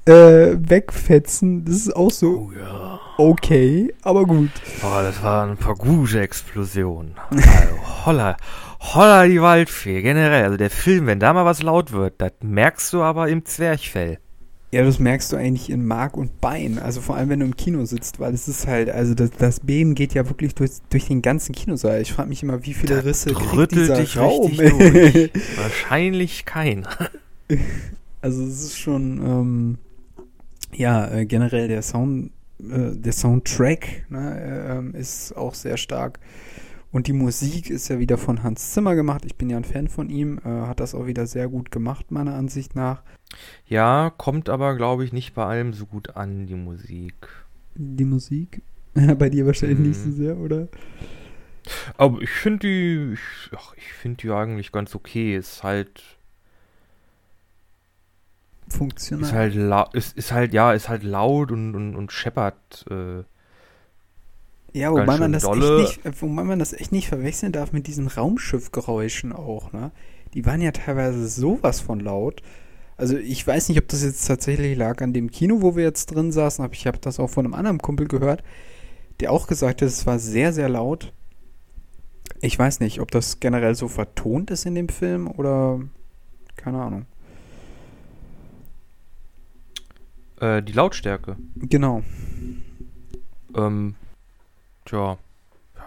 [0.07, 1.64] äh, wegfetzen.
[1.64, 2.51] Das ist auch so.
[2.51, 3.01] Oh ja.
[3.18, 4.51] Okay, aber gut.
[4.83, 7.14] Oh, das waren ein paar gute Explosionen.
[7.31, 8.37] Also, holla,
[8.83, 10.45] holla die Waldfee, generell.
[10.45, 14.18] Also der Film, wenn da mal was laut wird, das merkst du aber im Zwerchfell.
[14.73, 16.79] Ja, das merkst du eigentlich in Mark und Bein.
[16.79, 19.61] Also vor allem, wenn du im Kino sitzt, weil es ist halt, also das, das
[19.61, 22.01] Beben geht ja wirklich durch, durch den ganzen Kinosaal.
[22.01, 24.51] Ich frage mich immer, wie viele da Risse kriegt dieser dich Raum.
[24.57, 25.31] durch.
[25.57, 26.87] Wahrscheinlich kein.
[28.25, 29.79] Also es ist schon, ähm,
[30.73, 36.21] ja, äh, generell der Sound, äh, der Soundtrack ne, äh, ist auch sehr stark.
[36.92, 39.24] Und die Musik ist ja wieder von Hans Zimmer gemacht.
[39.24, 40.38] Ich bin ja ein Fan von ihm.
[40.44, 43.02] Äh, hat das auch wieder sehr gut gemacht, meiner Ansicht nach.
[43.66, 47.14] Ja, kommt aber, glaube ich, nicht bei allem so gut an, die Musik.
[47.74, 48.61] Die Musik?
[49.18, 49.88] bei dir wahrscheinlich hm.
[49.88, 50.16] nicht so mhm.
[50.16, 50.68] sehr, oder?
[51.96, 55.35] Aber ich finde die, ich, ich finde die eigentlich ganz okay.
[55.35, 56.02] Ist halt
[58.68, 59.24] funktional.
[59.24, 62.85] Ist halt, ist, ist halt, ja, ist halt laut und, und, und scheppert.
[62.90, 63.22] Äh,
[64.73, 68.07] ja, wobei man, das echt nicht, wobei man das echt nicht verwechseln darf mit diesen
[68.07, 69.93] Raumschiffgeräuschen auch, ne?
[70.35, 72.43] Die waren ja teilweise sowas von laut.
[72.97, 76.07] Also ich weiß nicht, ob das jetzt tatsächlich lag an dem Kino, wo wir jetzt
[76.07, 78.43] drin saßen, aber ich habe das auch von einem anderen Kumpel gehört,
[79.21, 81.13] der auch gesagt hat, es war sehr, sehr laut.
[82.41, 85.81] Ich weiß nicht, ob das generell so vertont ist in dem Film oder
[86.57, 87.07] keine Ahnung.
[90.41, 91.37] Äh, die Lautstärke.
[91.57, 92.03] Genau.
[93.55, 93.95] Ähm,
[94.92, 95.18] tja.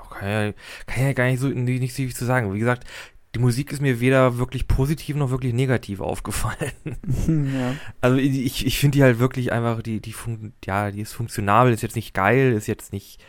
[0.09, 0.53] Kann ja,
[0.85, 2.53] kann ja gar nicht so nicht so viel zu sagen.
[2.53, 2.85] Wie gesagt,
[3.35, 6.71] die Musik ist mir weder wirklich positiv noch wirklich negativ aufgefallen.
[7.53, 7.75] ja.
[7.99, 10.15] Also ich, ich finde die halt wirklich einfach, die, die
[10.63, 13.21] ja, die ist funktionabel, ist jetzt nicht geil, ist jetzt nicht,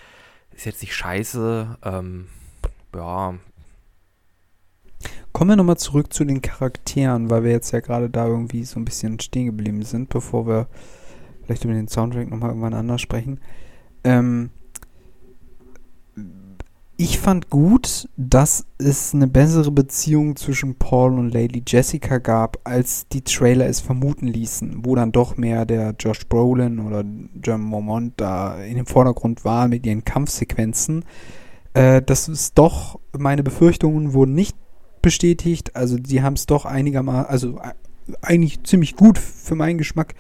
[0.53, 1.79] ist jetzt nicht scheiße.
[1.83, 2.29] Ähm,
[2.95, 3.35] ja.
[5.33, 8.79] Kommen wir nochmal zurück zu den Charakteren, weil wir jetzt ja gerade da irgendwie so
[8.79, 10.69] ein bisschen stehen geblieben sind, bevor wir
[11.45, 13.41] vielleicht über den Soundtrack nochmal irgendwann anders sprechen.
[14.05, 14.51] Ähm,
[16.99, 23.07] ich fand gut, dass es eine bessere Beziehung zwischen Paul und Lady Jessica gab, als
[23.09, 27.05] die Trailer es vermuten ließen, wo dann doch mehr der Josh Brolin oder
[27.43, 31.05] John Mormont da in dem Vordergrund war mit ihren Kampfsequenzen.
[31.75, 34.57] Äh, das ist doch, meine Befürchtungen wurden nicht
[35.03, 37.73] bestätigt, also die haben es doch einigermaßen, also äh,
[38.23, 40.15] eigentlich ziemlich gut für meinen Geschmack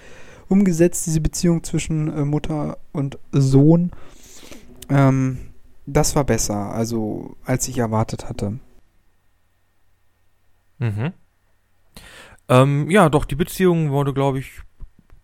[0.48, 3.92] umgesetzt, diese Beziehung zwischen äh, Mutter und Sohn.
[4.90, 5.38] Ähm,
[5.87, 8.59] das war besser, also als ich erwartet hatte.
[10.79, 11.12] Mhm.
[12.49, 14.61] Ähm, ja, doch, die Beziehung wurde, glaube ich,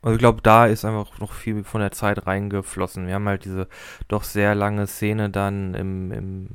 [0.00, 3.06] also ich glaube, da ist einfach noch viel von der Zeit reingeflossen.
[3.06, 3.68] Wir haben halt diese
[4.08, 6.48] doch sehr lange Szene dann im, im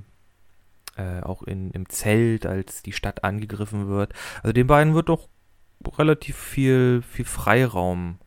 [0.97, 4.13] äh, auch in, im Zelt, als die Stadt angegriffen wird.
[4.43, 5.29] Also den beiden wird doch
[5.97, 8.17] relativ viel, viel Freiraum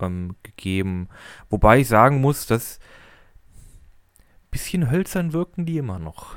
[0.00, 1.08] ähm, gegeben.
[1.48, 2.80] Wobei ich sagen muss, dass
[4.50, 6.34] bisschen hölzern wirken die immer noch.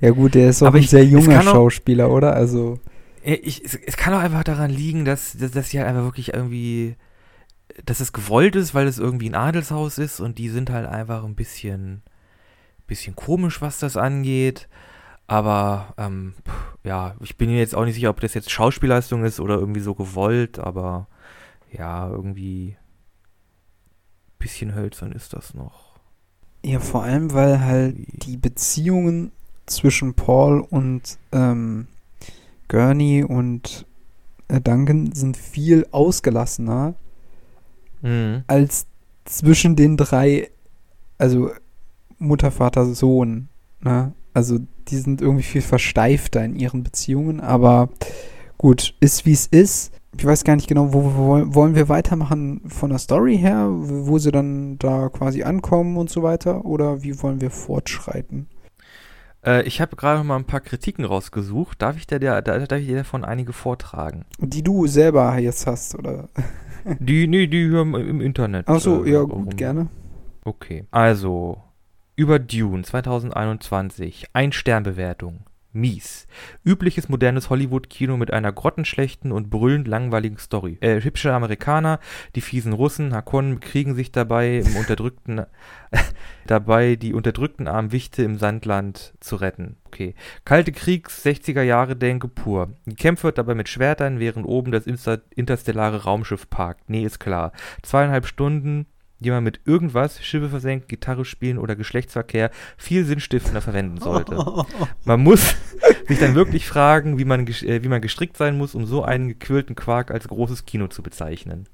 [0.00, 2.34] Ja gut, der ist auch Aber ein ich, sehr junger Schauspieler, auch, oder?
[2.34, 2.78] Also
[3.22, 6.32] ich, es, es, kann auch einfach daran liegen, dass, dass, dass sie halt einfach wirklich
[6.34, 6.96] irgendwie,
[7.84, 11.24] dass es gewollt ist, weil es irgendwie ein Adelshaus ist und die sind halt einfach
[11.24, 12.02] ein bisschen,
[12.86, 14.68] bisschen komisch, was das angeht.
[15.26, 16.34] Aber ähm,
[16.84, 19.80] ja, ich bin mir jetzt auch nicht sicher, ob das jetzt Schauspielleistung ist oder irgendwie
[19.80, 21.06] so gewollt, aber
[21.70, 22.76] ja, irgendwie
[24.38, 25.87] bisschen hölzern ist das noch.
[26.64, 28.18] Ja, vor allem, weil halt Irgendwie.
[28.18, 29.32] die Beziehungen
[29.66, 31.86] zwischen Paul und ähm,
[32.68, 33.86] Gurney und
[34.48, 36.94] äh, Duncan sind viel ausgelassener
[38.00, 38.44] Mhm.
[38.46, 38.86] als
[39.24, 40.50] zwischen den drei,
[41.18, 41.50] also
[42.18, 43.48] Mutter, Vater, Sohn.
[43.80, 44.12] Ne?
[44.34, 47.88] Also die sind irgendwie viel versteifter in ihren Beziehungen, aber
[48.56, 49.92] gut, ist wie es ist.
[50.16, 54.18] Ich weiß gar nicht genau, wo, wo wollen wir weitermachen von der Story her, wo
[54.18, 58.48] sie dann da quasi ankommen und so weiter, oder wie wollen wir fortschreiten?
[59.44, 61.80] Äh, ich habe gerade mal ein paar Kritiken rausgesucht.
[61.82, 64.24] Darf ich dir, da, da, darf ich dir davon einige vortragen?
[64.38, 66.28] Die du selber jetzt hast, oder?
[67.00, 68.64] Die, nee, die im, im Internet.
[68.66, 69.88] Ach so, äh, ja rum- gut, gerne.
[70.44, 70.86] Okay.
[70.90, 71.58] Also,
[72.16, 74.28] über Dune 2021.
[74.32, 75.40] Ein Sternbewertung.
[75.72, 76.26] Mies.
[76.64, 80.78] Übliches modernes Hollywood-Kino mit einer grottenschlechten und brüllend langweiligen Story.
[80.80, 82.00] Äh, hübsche Amerikaner,
[82.34, 85.44] die fiesen Russen, Hakonnen bekriegen sich dabei im unterdrückten,
[86.46, 89.76] dabei die unterdrückten armen Wichte im Sandland zu retten.
[89.84, 90.14] Okay.
[90.44, 92.74] Kalte Kriegs 60er Jahre Denke pur.
[92.86, 96.88] Gekämpft wird dabei mit Schwertern, während oben das Insta interstellare Raumschiff parkt.
[96.88, 97.52] Nee, ist klar.
[97.82, 98.86] Zweieinhalb Stunden,
[99.20, 104.36] die man mit irgendwas, Schiffe versenken, Gitarre spielen oder Geschlechtsverkehr viel sinnstiftender verwenden sollte.
[105.04, 105.56] Man muss
[106.08, 109.28] sich dann wirklich fragen, wie man, äh, wie man gestrickt sein muss, um so einen
[109.28, 111.66] gequirlten Quark als großes Kino zu bezeichnen.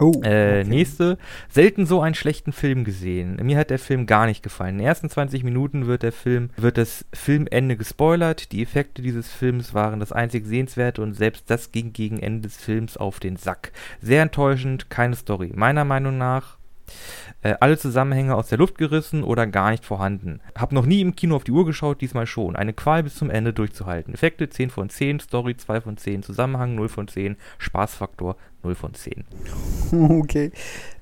[0.00, 0.64] Oh, Äh, okay.
[0.64, 1.18] Nächste,
[1.50, 3.36] selten so einen schlechten Film gesehen.
[3.42, 4.76] Mir hat der Film gar nicht gefallen.
[4.76, 8.52] In den ersten 20 Minuten wird der Film, wird das Filmende gespoilert.
[8.52, 12.56] Die Effekte dieses Films waren das einzig Sehenswerte und selbst das ging gegen Ende des
[12.56, 13.72] Films auf den Sack.
[14.00, 15.52] Sehr enttäuschend, keine Story.
[15.54, 16.59] Meiner Meinung nach
[17.42, 20.40] äh, alle Zusammenhänge aus der Luft gerissen oder gar nicht vorhanden.
[20.56, 22.56] Hab noch nie im Kino auf die Uhr geschaut, diesmal schon.
[22.56, 24.14] Eine Qual bis zum Ende durchzuhalten.
[24.14, 28.94] Effekte 10 von 10, Story 2 von 10, Zusammenhang 0 von 10, Spaßfaktor 0 von
[28.94, 29.24] 10.
[30.20, 30.52] Okay.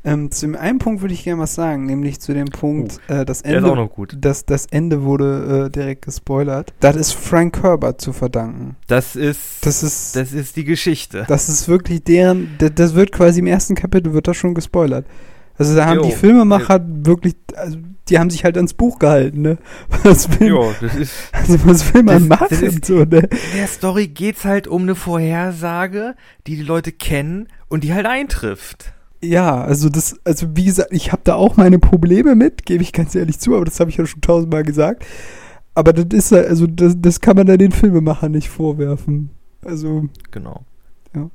[0.05, 3.27] Ähm, zu dem einen Punkt würde ich gerne was sagen, nämlich zu dem Punkt, äh,
[3.27, 3.71] das Ende.
[3.71, 4.17] auch noch gut.
[4.19, 6.73] Das, das Ende wurde äh, direkt gespoilert.
[6.81, 8.77] Das ist Frank Herbert zu verdanken.
[8.87, 11.27] Das ist, Das ist, das, das ist die Geschichte.
[11.29, 15.05] ist wirklich deren, das, das wird quasi im ersten Kapitel wird das schon gespoilert.
[15.59, 16.03] Also da haben Jo.
[16.07, 19.59] die Filmemacher wirklich, also die haben sich halt ans Buch gehalten, ne?
[20.05, 21.13] Was will, Jo, das ist.
[21.33, 22.47] also was will man Das- machen?
[22.51, 23.19] das ist- so, ne?
[23.19, 26.15] In der Story geht's halt um eine Vorhersage,
[26.47, 28.93] die die Leute kennen und die halt eintrifft.
[29.21, 32.93] Ja, also das, also wie gesagt, ich habe da auch meine Probleme mit, gebe ich
[32.93, 35.05] ganz ehrlich zu, aber das habe ich ja schon tausendmal gesagt.
[35.75, 39.31] Aber das ist ja- also das, das kann man dann den Filmemachern nicht vorwerfen.
[39.65, 40.65] Also Genau.
[41.15, 41.31] Ja.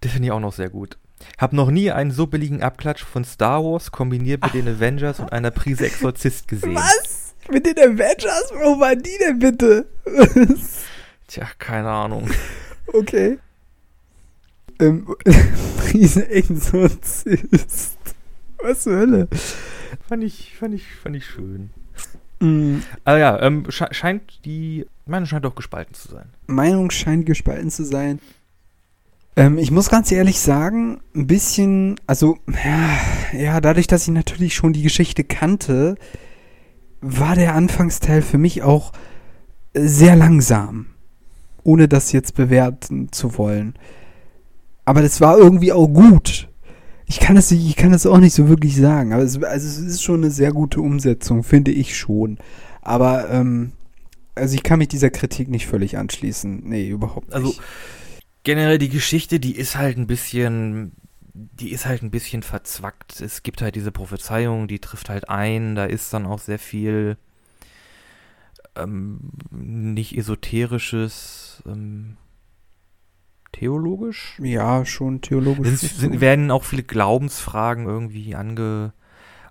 [0.00, 0.96] Das finde ich auch noch sehr gut.
[1.38, 5.32] Hab noch nie einen so billigen Abklatsch von Star Wars kombiniert mit den Avengers und
[5.32, 6.74] einer Prise Exorzist gesehen.
[6.74, 8.50] was mit den Avengers?
[8.52, 9.86] Wo waren die denn bitte?
[11.26, 12.30] Tja, keine Ahnung.
[12.92, 13.38] okay.
[14.80, 15.14] Ähm,
[15.92, 17.98] Riese Exorzist.
[18.62, 19.28] Was zur Hölle?
[20.08, 21.70] Fand ich, fand ich, fand ich schön.
[22.40, 26.28] Mm, Ah ja, ähm, sche scheint die Meinung scheint doch gespalten zu sein.
[26.46, 28.20] Meinung scheint gespalten zu sein.
[29.38, 34.56] Ähm, ich muss ganz ehrlich sagen, ein bisschen, also, ja, ja, dadurch, dass ich natürlich
[34.56, 35.94] schon die Geschichte kannte,
[37.00, 38.92] war der Anfangsteil für mich auch
[39.74, 40.86] sehr langsam.
[41.62, 43.74] Ohne das jetzt bewerten zu wollen.
[44.84, 46.48] Aber das war irgendwie auch gut.
[47.06, 49.12] Ich kann das, ich kann das auch nicht so wirklich sagen.
[49.12, 52.38] Aber es, also es ist schon eine sehr gute Umsetzung, finde ich schon.
[52.82, 53.70] Aber, ähm,
[54.34, 56.62] also ich kann mich dieser Kritik nicht völlig anschließen.
[56.64, 57.36] Nee, überhaupt nicht.
[57.36, 57.54] Also
[58.48, 60.92] generell die Geschichte, die ist halt ein bisschen,
[61.34, 63.20] die ist halt ein bisschen verzwackt.
[63.20, 65.74] Es gibt halt diese Prophezeiung, die trifft halt ein.
[65.74, 67.18] Da ist dann auch sehr viel
[68.74, 72.16] ähm, nicht esoterisches, ähm,
[73.52, 74.38] theologisch.
[74.42, 75.68] ja, schon theologisch.
[75.68, 78.94] Es sind, werden auch viele Glaubensfragen irgendwie ange,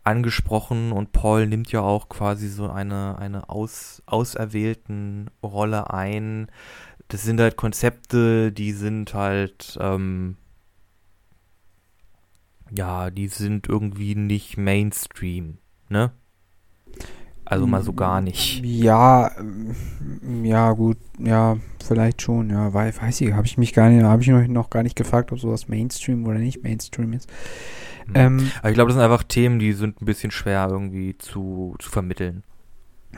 [0.03, 6.47] angesprochen und Paul nimmt ja auch quasi so eine, eine aus, auserwählten Rolle ein.
[7.09, 10.35] Das sind halt Konzepte, die sind halt, ähm,
[12.69, 15.57] ja, die sind irgendwie nicht Mainstream,
[15.89, 16.11] ne?
[17.45, 18.61] Also mal so gar nicht.
[18.65, 19.31] Ja,
[20.43, 24.21] ja, gut, ja, vielleicht schon, ja, weiß, weiß ich, habe ich mich gar nicht, habe
[24.21, 27.29] ich noch, noch gar nicht gefragt, ob sowas Mainstream oder nicht Mainstream ist.
[28.07, 28.15] Hm.
[28.15, 31.75] Ähm, Aber ich glaube, das sind einfach Themen, die sind ein bisschen schwer irgendwie zu,
[31.79, 32.43] zu vermitteln.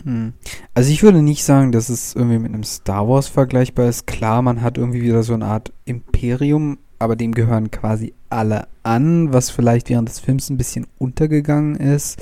[0.04, 0.34] Hm.
[0.74, 4.08] also ich würde nicht sagen, dass es irgendwie mit einem Star Wars vergleichbar ist.
[4.08, 9.34] Klar, man hat irgendwie wieder so eine Art Imperium, aber dem gehören quasi alle an,
[9.34, 12.22] was vielleicht während des Films ein bisschen untergegangen ist.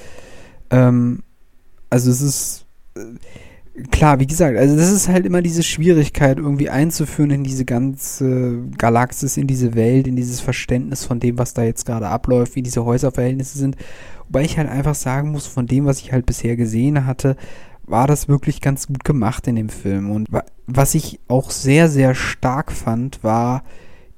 [0.70, 1.24] Ähm,
[1.90, 6.70] also es ist, äh, klar, wie gesagt, also das ist halt immer diese Schwierigkeit, irgendwie
[6.70, 11.64] einzuführen in diese ganze Galaxis, in diese Welt, in dieses Verständnis von dem, was da
[11.64, 13.76] jetzt gerade abläuft, wie diese Häuserverhältnisse sind.
[14.28, 17.36] Wobei ich halt einfach sagen muss, von dem, was ich halt bisher gesehen hatte,
[17.84, 20.12] war das wirklich ganz gut gemacht in dem Film.
[20.12, 20.28] Und
[20.66, 23.64] was ich auch sehr, sehr stark fand, war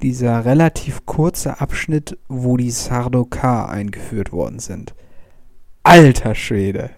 [0.02, 4.96] dieser relativ kurze Abschnitt, wo die Sardokar eingeführt worden sind.
[5.84, 6.92] Alter Schwede.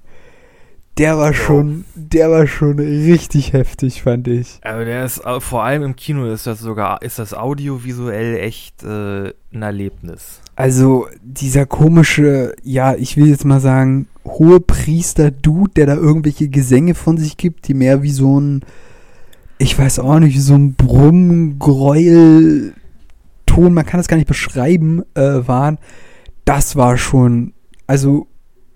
[0.97, 4.59] Der war schon, der war schon richtig heftig, fand ich.
[4.61, 9.33] Aber der ist vor allem im Kino ist das sogar, ist das audiovisuell echt äh,
[9.53, 10.41] ein Erlebnis.
[10.61, 16.93] Also dieser komische, ja, ich will jetzt mal sagen, hohe Priester-Dude, der da irgendwelche Gesänge
[16.93, 18.61] von sich gibt, die mehr wie so ein,
[19.57, 22.75] ich weiß auch nicht, so ein Brumm, Gräuel,
[23.47, 25.79] Ton, man kann es gar nicht beschreiben, äh, waren.
[26.45, 27.53] Das war schon,
[27.87, 28.27] also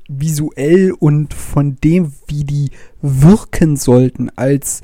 [0.10, 2.71] visuell und von dem, wie die
[3.04, 4.82] wirken sollten als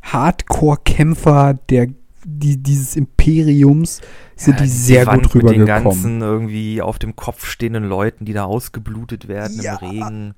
[0.00, 1.88] Hardcore-Kämpfer der
[2.24, 4.00] die, dieses Imperiums
[4.36, 5.58] sind ja, die sehr die gut rübergekommen.
[5.58, 9.76] Mit den ganzen irgendwie auf dem Kopf stehenden Leuten, die da ausgeblutet werden ja.
[9.76, 10.34] im Regen.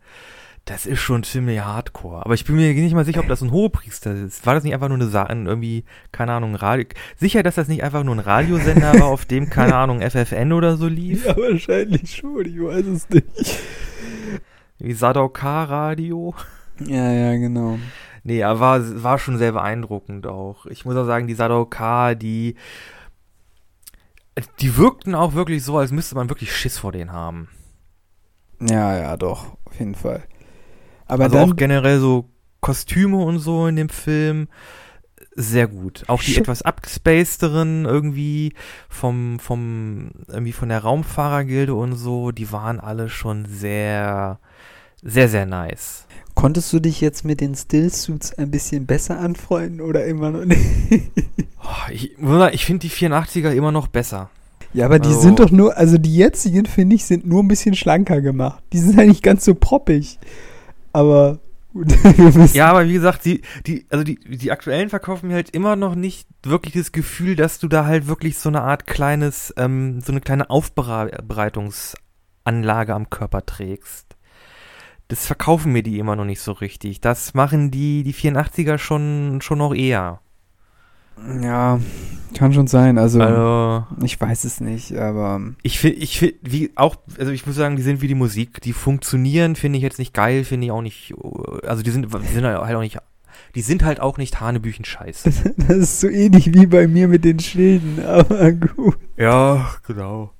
[0.67, 2.25] Das ist schon ziemlich hardcore.
[2.25, 4.47] Aber ich bin mir nicht mal sicher, ob das ein Hohepriester ist.
[4.47, 6.87] War das nicht einfach nur eine Sache, irgendwie, keine Ahnung, Radio.
[7.17, 10.77] Sicher, dass das nicht einfach nur ein Radiosender war, auf dem, keine Ahnung, FFN oder
[10.77, 11.27] so lief?
[11.27, 13.59] Ja, wahrscheinlich schon, ich weiß es nicht.
[14.79, 16.35] Wie Sadokar-Radio.
[16.87, 17.79] Ja, ja, genau.
[18.23, 20.67] Nee, aber war, war schon sehr beeindruckend auch.
[20.67, 22.57] Ich muss auch sagen, die Sadokar, die,
[24.61, 27.49] die wirkten auch wirklich so, als müsste man wirklich Schiss vor denen haben.
[28.61, 30.23] Ja, ja, doch, auf jeden Fall.
[31.07, 32.29] Aber also auch generell so
[32.61, 34.49] Kostüme und so in dem Film
[35.35, 36.05] sehr gut.
[36.09, 38.55] Auch die etwas abgespacederen irgendwie
[38.89, 44.39] vom, vom, irgendwie von der Raumfahrergilde und so, die waren alle schon sehr,
[45.03, 46.07] sehr, sehr nice.
[46.41, 50.63] Konntest du dich jetzt mit den Stillsuits ein bisschen besser anfreunden oder immer noch nicht?
[51.63, 52.17] oh, ich
[52.53, 54.31] ich finde die 84er immer noch besser.
[54.73, 57.49] Ja, aber die also, sind doch nur, also die jetzigen, finde ich, sind nur ein
[57.49, 58.65] bisschen schlanker gemacht.
[58.73, 60.19] Die sind nicht ganz so poppig.
[60.95, 61.41] Aber
[62.55, 65.95] ja, aber wie gesagt, die, die, also die, die aktuellen verkaufen mir halt immer noch
[65.95, 70.11] nicht wirklich das Gefühl, dass du da halt wirklich so eine Art kleines, ähm, so
[70.11, 74.17] eine kleine Aufbereitungsanlage am Körper trägst.
[75.11, 77.01] Das verkaufen mir die immer noch nicht so richtig.
[77.01, 80.21] Das machen die, die 84er schon, schon noch eher.
[81.43, 81.81] Ja,
[82.35, 82.97] kann schon sein.
[82.97, 85.41] Also, also ich weiß es nicht, aber.
[85.63, 88.61] Ich finde, ich finde, wie auch, also ich muss sagen, die sind wie die Musik.
[88.61, 91.13] Die funktionieren, finde ich jetzt nicht geil, finde ich auch nicht.
[91.67, 92.99] Also die sind, die sind halt auch nicht.
[93.57, 95.55] Die sind halt auch nicht Hanebüchen scheiße.
[95.57, 98.97] Das ist so ähnlich wie bei mir mit den Schilden, aber gut.
[99.17, 100.31] Ja, genau.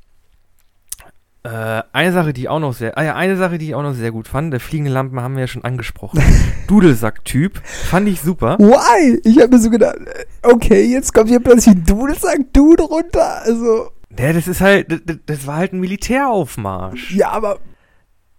[1.43, 3.95] Äh, eine Sache, die auch noch sehr, ah ja, eine Sache, die ich auch noch
[3.95, 6.21] sehr gut fand, der fliegende Lampen haben wir ja schon angesprochen.
[6.67, 8.59] Dudelsack-Typ, fand ich super.
[8.59, 9.21] Why?
[9.25, 9.97] Ich habe mir so gedacht,
[10.43, 13.91] okay, jetzt kommt hier plötzlich ein Dudelsack-Dude runter, also.
[14.19, 17.13] Ja, das ist halt, das, das war halt ein Militäraufmarsch.
[17.13, 17.59] Ja, aber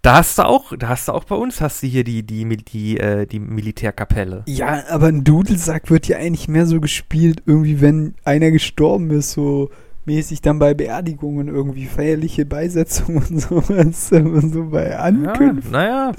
[0.02, 2.44] da hast du auch, da hast du auch bei uns, hast du hier die, die,
[2.56, 4.44] die, äh, die Militärkapelle.
[4.46, 9.32] Ja, aber ein Dudelsack wird ja eigentlich mehr so gespielt, irgendwie, wenn einer gestorben ist,
[9.32, 9.70] so
[10.04, 14.08] mäßig dann bei Beerdigungen irgendwie feierliche Beisetzungen und sowas
[14.52, 15.72] so bei Ankünften.
[15.72, 16.12] Ja, naja,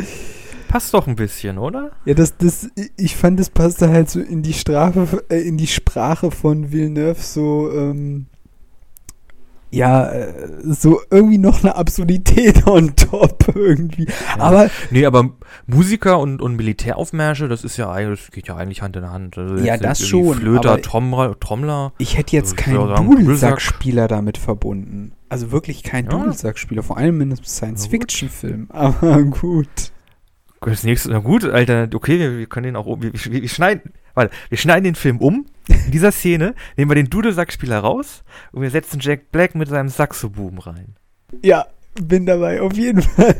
[0.67, 1.91] passt doch ein bisschen, oder?
[2.05, 5.67] Ja, das, das, ich fand, das passte halt so in die Strafe, äh, in die
[5.67, 8.27] Sprache von Villeneuve so, ähm,
[9.73, 10.33] ja, äh,
[10.63, 14.05] so irgendwie noch eine Absurdität on top irgendwie.
[14.05, 14.43] Ja.
[14.43, 14.69] Aber.
[14.91, 15.31] Nee, aber
[15.65, 19.37] Musiker und, und Militäraufmärsche, das ist ja eigentlich, das geht ja eigentlich Hand in Hand.
[19.37, 20.35] Also ja, das schon.
[20.35, 21.93] Flöter, Trommler, Trommler.
[21.97, 25.13] Ich hätte jetzt also keinen Dudelsackspieler damit verbunden.
[25.29, 26.11] Also wirklich kein ja.
[26.11, 28.67] Dudelsackspieler, vor allem in einem Science-Fiction-Film.
[28.69, 29.91] Aber gut.
[30.61, 33.91] Das nächste, na gut, Alter, okay, wir, wir können den auch, wir, wir, wir schneiden,
[34.13, 35.45] warte, wir schneiden den Film um.
[35.67, 39.89] In dieser Szene nehmen wir den Dudelsackspieler raus und wir setzen Jack Black mit seinem
[39.89, 40.95] Saxoboom rein.
[41.41, 41.67] Ja,
[42.01, 43.35] bin dabei, auf jeden Fall.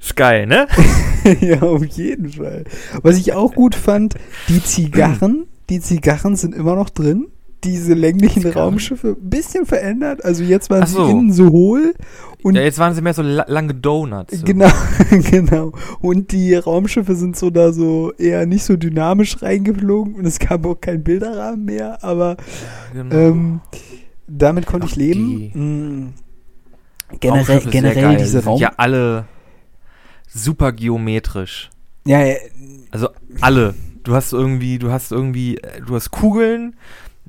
[0.00, 0.66] Ist geil, ne?
[1.40, 2.64] ja, auf jeden Fall.
[3.02, 4.14] Was ich auch gut fand,
[4.48, 7.28] die Zigarren, die Zigarren sind immer noch drin
[7.64, 10.24] diese länglichen Raumschiffe ein bisschen verändert.
[10.24, 11.04] Also jetzt waren so.
[11.04, 11.94] sie innen so hohl.
[12.42, 14.38] Und ja, jetzt waren sie mehr so lange Donuts.
[14.38, 14.44] So.
[14.44, 14.70] Genau,
[15.30, 15.72] genau.
[16.00, 20.64] Und die Raumschiffe sind so da so eher nicht so dynamisch reingeflogen und es gab
[20.66, 22.36] auch kein Bilderrahmen mehr, aber
[22.92, 23.14] genau.
[23.14, 23.60] ähm,
[24.28, 25.50] damit konnte Ach, ich leben.
[25.54, 26.12] Mhm.
[27.20, 28.60] Generell, generell diese Raum.
[28.60, 29.24] Ja, alle
[30.28, 31.70] super geometrisch.
[32.06, 32.36] Ja, ja.
[32.90, 33.08] Also
[33.40, 33.74] alle.
[34.04, 36.76] Du hast irgendwie, du hast irgendwie, äh, du hast Kugeln,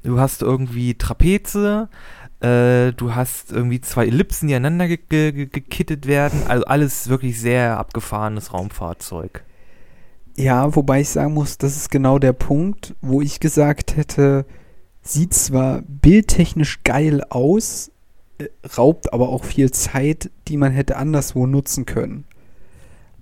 [0.03, 1.89] du hast irgendwie Trapeze,
[2.41, 6.41] äh, du hast irgendwie zwei Ellipsen, die aneinander ge ge gekittet werden.
[6.47, 9.43] Also alles wirklich sehr abgefahrenes Raumfahrzeug.
[10.35, 14.45] Ja, wobei ich sagen muss, das ist genau der Punkt, wo ich gesagt hätte,
[15.01, 17.91] sieht zwar bildtechnisch geil aus,
[18.37, 18.47] äh,
[18.77, 22.23] raubt aber auch viel Zeit, die man hätte anderswo nutzen können.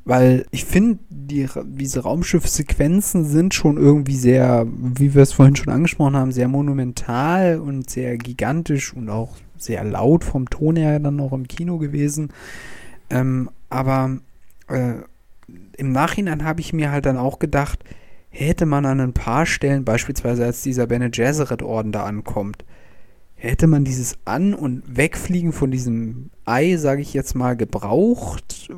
[0.07, 5.73] Weil ich finde, die, diese Raumschiffsequenzen sind schon irgendwie sehr, wie wir es vorhin schon
[5.73, 11.19] angesprochen haben, sehr monumental und sehr gigantisch und auch sehr laut vom Ton her dann
[11.19, 12.29] auch im Kino gewesen.
[13.09, 14.19] Ähm, aber
[14.69, 14.93] äh,
[15.75, 17.83] im Nachhinein habe ich mir halt dann auch gedacht,
[18.29, 22.63] hätte man an ein paar Stellen, beispielsweise als dieser Bene Gesserit Orden da ankommt,
[23.37, 28.69] hätte man dieses An- und Wegfliegen von diesem Ei, sage ich jetzt mal, gebraucht?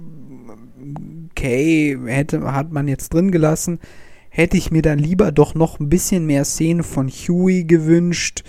[1.32, 3.80] Okay, hätte, hat man jetzt drin gelassen.
[4.30, 8.44] Hätte ich mir dann lieber doch noch ein bisschen mehr Szene von Huey gewünscht.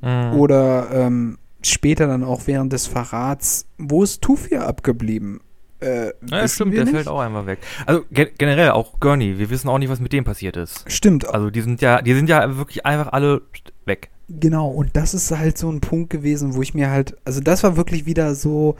[0.00, 0.34] Mhm.
[0.34, 3.66] Oder ähm, später dann auch während des Verrats.
[3.76, 5.40] Wo ist Tufia abgeblieben?
[5.80, 6.94] Äh, ja, stimmt, der nicht?
[6.94, 7.58] fällt auch einmal weg.
[7.86, 10.90] Also ge generell auch Gurney, wir wissen auch nicht, was mit dem passiert ist.
[10.90, 11.28] Stimmt.
[11.28, 13.42] Also die sind ja, die sind ja wirklich einfach alle
[13.84, 14.10] weg.
[14.28, 17.62] Genau, und das ist halt so ein Punkt gewesen, wo ich mir halt, also das
[17.62, 18.76] war wirklich wieder so,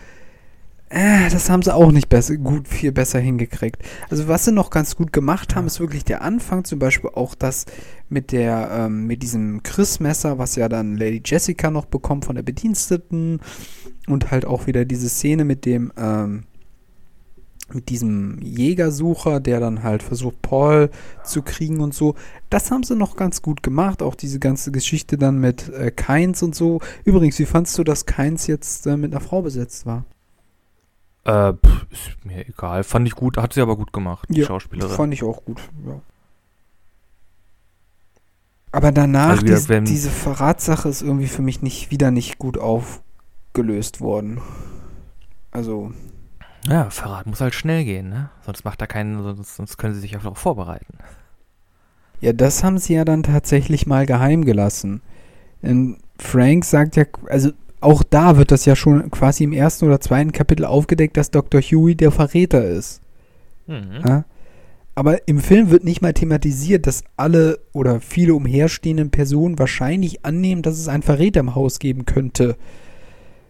[0.91, 3.83] äh, das haben sie auch nicht besser, gut, viel besser hingekriegt.
[4.11, 7.35] Also was sie noch ganz gut gemacht haben, ist wirklich der Anfang, zum Beispiel auch
[7.35, 7.65] das
[8.11, 12.43] mit der, ähm, mit diesem Chris-Messer, was ja dann Lady Jessica noch bekommt von der
[12.43, 13.41] Bediensteten
[14.07, 16.45] und halt auch wieder diese Szene mit dem, ähm,
[17.75, 20.91] mit diesem Jägersucher, der dann halt versucht, Paul
[21.25, 22.15] zu kriegen und so.
[22.51, 24.03] Das haben sie noch ganz gut gemacht.
[24.03, 26.81] Auch diese ganze Geschichte dann mit äh, Keins und so.
[27.05, 30.05] Übrigens, wie fandst du, dass Keins jetzt äh, mit einer Frau besetzt war?
[31.25, 32.85] Äh, pff, ist mir egal.
[32.85, 33.37] Fand ich gut.
[33.37, 34.97] Hat sie aber gut gemacht, die ja, Schauspielerin.
[34.97, 36.01] Fand ich auch gut, ja.
[38.71, 42.59] Aber danach, also wieder, dies, diese Verratssache ist irgendwie für mich nicht wieder nicht gut
[42.59, 44.41] aufgelöst worden.
[45.51, 45.93] Also,
[46.67, 48.31] ja, Verrat muss halt schnell gehen, ne?
[48.45, 50.99] Sonst macht er keinen, sonst, sonst können sie sich auch vorbereiten.
[52.21, 55.01] Ja, das haben sie ja dann tatsächlich mal geheim gelassen.
[55.63, 57.51] Denn Frank sagt ja, also
[57.81, 61.61] auch da wird das ja schon quasi im ersten oder zweiten Kapitel aufgedeckt, dass Dr.
[61.61, 63.01] Huey der Verräter ist.
[63.69, 64.03] Mhm.
[64.05, 64.25] Ja?
[64.97, 70.63] Aber im Film wird nicht mal thematisiert, dass alle oder viele umherstehenden Personen wahrscheinlich annehmen,
[70.63, 72.57] dass es einen Verräter im Haus geben könnte.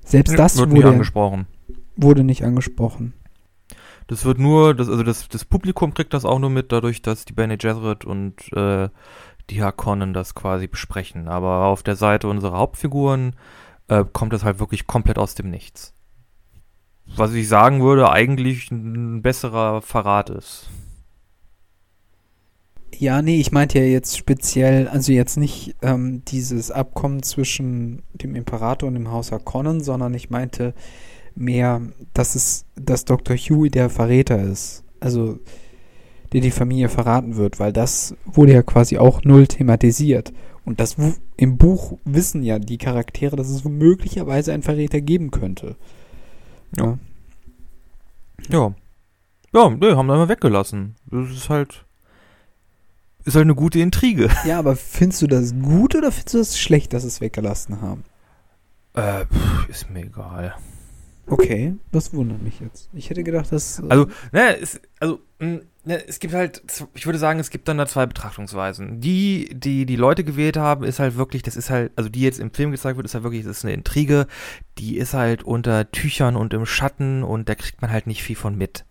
[0.04, 1.46] Selbst das wird wurde angesprochen
[1.98, 3.12] wurde nicht angesprochen.
[4.06, 7.26] Das wird nur, das, also das, das Publikum kriegt das auch nur mit, dadurch, dass
[7.26, 8.88] die Bene Gesserit und äh,
[9.50, 11.28] die Harkonnen das quasi besprechen.
[11.28, 13.36] Aber auf der Seite unserer Hauptfiguren
[13.88, 15.92] äh, kommt das halt wirklich komplett aus dem Nichts.
[17.16, 20.68] Was ich sagen würde, eigentlich ein besserer Verrat ist.
[22.96, 28.34] Ja, nee, ich meinte ja jetzt speziell, also jetzt nicht ähm, dieses Abkommen zwischen dem
[28.34, 30.74] Imperator und dem Haus Harkonnen, sondern ich meinte
[31.38, 31.80] mehr,
[32.14, 33.36] dass es, dass Dr.
[33.36, 34.84] Huey der Verräter ist.
[35.00, 35.38] Also,
[36.32, 40.32] der die Familie verraten wird, weil das wurde ja quasi auch null thematisiert.
[40.64, 40.96] Und das
[41.36, 45.76] im Buch wissen ja die Charaktere, dass es möglicherweise einen Verräter geben könnte.
[46.76, 46.98] Ja.
[48.50, 48.74] Ja.
[49.54, 50.96] Ja, ne, haben wir mal weggelassen.
[51.06, 51.86] Das ist halt.
[53.24, 54.28] Ist halt eine gute Intrige.
[54.44, 57.80] Ja, aber findest du das gut oder findest du das schlecht, dass sie es weggelassen
[57.80, 58.04] haben?
[58.94, 60.54] Äh, pff, ist mir egal.
[61.30, 62.88] Okay, das wundert mich jetzt.
[62.92, 63.80] Ich hätte gedacht, dass.
[63.80, 65.62] Äh also, ne, es, also, ne,
[66.06, 66.62] es gibt halt,
[66.94, 69.00] ich würde sagen, es gibt dann da zwei Betrachtungsweisen.
[69.00, 72.40] Die, die die Leute gewählt haben, ist halt wirklich, das ist halt, also die jetzt
[72.40, 74.26] im Film gezeigt wird, ist halt wirklich, das ist eine Intrige,
[74.78, 78.36] die ist halt unter Tüchern und im Schatten und da kriegt man halt nicht viel
[78.36, 78.84] von mit.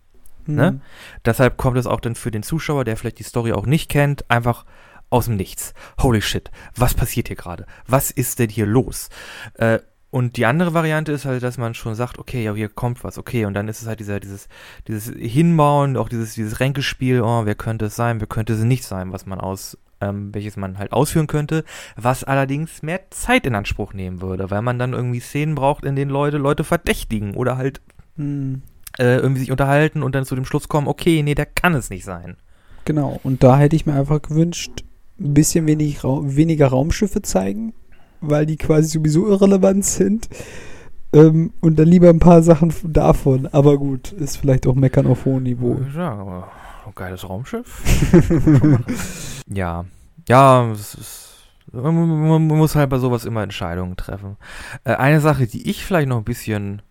[0.46, 0.54] Mhm.
[0.54, 0.80] Ne?
[1.24, 4.30] Deshalb kommt es auch dann für den Zuschauer, der vielleicht die Story auch nicht kennt,
[4.30, 4.64] einfach
[5.10, 5.74] aus dem Nichts.
[6.00, 7.66] Holy shit, was passiert hier gerade?
[7.86, 9.08] Was ist denn hier los?
[9.54, 9.80] Äh,
[10.10, 13.18] und die andere Variante ist halt, dass man schon sagt, okay, ja, hier kommt was,
[13.18, 14.48] okay, und dann ist es halt dieser, dieses,
[14.86, 18.84] dieses Hinbauen, auch dieses, dieses Ränkespiel, oh, wer könnte es sein, wer könnte es nicht
[18.84, 21.62] sein, was man aus, ähm, welches man halt ausführen könnte,
[21.96, 25.94] was allerdings mehr Zeit in Anspruch nehmen würde, weil man dann irgendwie Szenen braucht, in
[25.94, 27.82] denen Leute Leute verdächtigen oder halt
[28.16, 28.62] hm.
[28.98, 31.90] äh, irgendwie sich unterhalten und dann zu dem Schluss kommen, okay, nee, der kann es
[31.90, 32.38] nicht sein.
[32.86, 34.84] Genau, und da hätte ich mir einfach gewünscht,
[35.20, 37.74] ein bisschen wenig, weniger Raumschiffe zeigen,
[38.20, 40.28] weil die quasi sowieso irrelevant sind.
[41.12, 43.46] Ähm, und dann lieber ein paar Sachen davon.
[43.46, 45.80] Aber gut, ist vielleicht auch Meckern auf hohem Niveau.
[45.96, 46.48] Ja, aber
[46.86, 47.82] ein geiles Raumschiff.
[49.46, 49.84] ja.
[50.28, 51.28] Ja, es ist,
[51.72, 54.36] man, muss halt bei sowas immer Entscheidungen treffen.
[54.84, 56.82] Äh, eine Sache, die ich vielleicht noch ein bisschen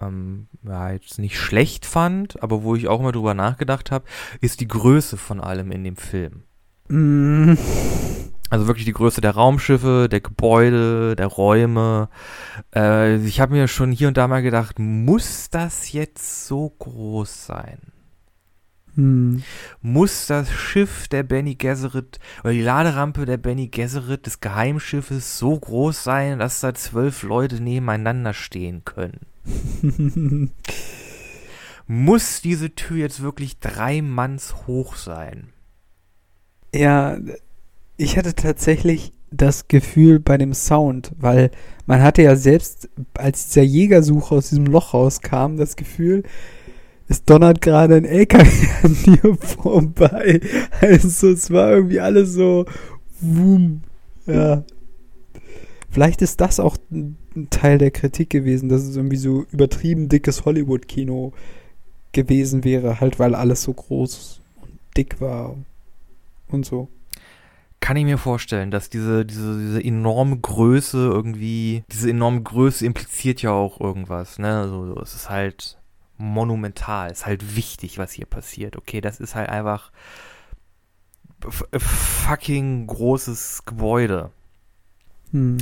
[0.00, 4.04] ähm, ja, jetzt nicht schlecht fand, aber wo ich auch mal drüber nachgedacht habe,
[4.40, 6.42] ist die Größe von allem in dem Film.
[6.88, 7.54] Mm.
[8.48, 12.08] Also wirklich die Größe der Raumschiffe, der Gebäude, der Räume.
[12.74, 17.46] Äh, ich habe mir schon hier und da mal gedacht, muss das jetzt so groß
[17.46, 17.78] sein?
[18.94, 19.42] Hm.
[19.82, 25.58] Muss das Schiff der Benny Gesserit oder die Laderampe der Benny Gesserit des Geheimschiffes so
[25.58, 29.26] groß sein, dass da zwölf Leute nebeneinander stehen können?
[31.86, 35.52] Muss diese Tür jetzt wirklich drei Manns hoch sein?
[36.74, 37.18] Ja,
[37.96, 41.50] ich hatte tatsächlich das Gefühl bei dem Sound, weil
[41.86, 46.22] man hatte ja selbst, als dieser Jägersucher aus diesem Loch rauskam, das Gefühl,
[47.08, 50.40] es donnert gerade ein LKW an dir vorbei.
[50.80, 52.66] Also es war irgendwie alles so,
[53.20, 53.82] wum,
[54.26, 54.64] ja.
[55.90, 57.16] Vielleicht ist das auch ein
[57.50, 61.32] Teil der Kritik gewesen, dass es irgendwie so übertrieben dickes Hollywood-Kino
[62.12, 65.56] gewesen wäre, halt weil alles so groß und dick war
[66.48, 66.88] und so.
[67.80, 73.42] Kann ich mir vorstellen, dass diese, diese, diese enorme Größe irgendwie, diese enorme Größe impliziert
[73.42, 74.60] ja auch irgendwas, ne?
[74.60, 75.78] Also, es ist halt
[76.18, 78.76] monumental, es ist halt wichtig, was hier passiert.
[78.76, 79.92] Okay, das ist halt einfach
[81.42, 84.30] fucking großes Gebäude.
[85.32, 85.58] Hm.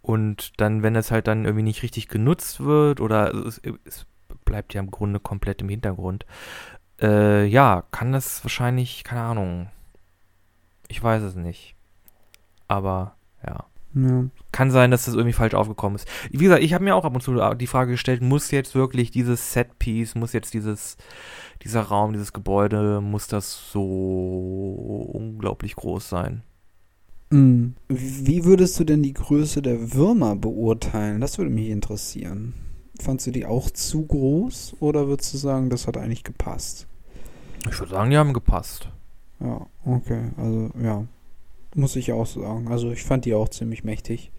[0.00, 4.06] Und dann, wenn es halt dann irgendwie nicht richtig genutzt wird oder also es, es,
[4.44, 6.26] bleibt ja im Grunde komplett im Hintergrund,
[7.00, 9.70] äh, ja, kann das wahrscheinlich, keine Ahnung,
[10.92, 11.74] ich weiß es nicht.
[12.68, 13.16] Aber
[13.46, 13.64] ja.
[13.94, 14.26] ja.
[14.52, 16.06] Kann sein, dass das irgendwie falsch aufgekommen ist.
[16.30, 19.10] Wie gesagt, ich habe mir auch ab und zu die Frage gestellt, muss jetzt wirklich
[19.10, 20.98] dieses Setpiece, muss jetzt dieses,
[21.62, 26.42] dieser Raum, dieses Gebäude, muss das so unglaublich groß sein?
[27.30, 27.74] Mhm.
[27.88, 31.22] Wie würdest du denn die Größe der Würmer beurteilen?
[31.22, 32.52] Das würde mich interessieren.
[33.00, 36.86] Fandst du die auch zu groß oder würdest du sagen, das hat eigentlich gepasst?
[37.66, 38.90] Ich würde sagen, die haben gepasst.
[39.42, 40.30] Ja, okay.
[40.36, 41.04] Also, ja.
[41.74, 42.68] Muss ich auch sagen.
[42.68, 44.30] Also, ich fand die auch ziemlich mächtig.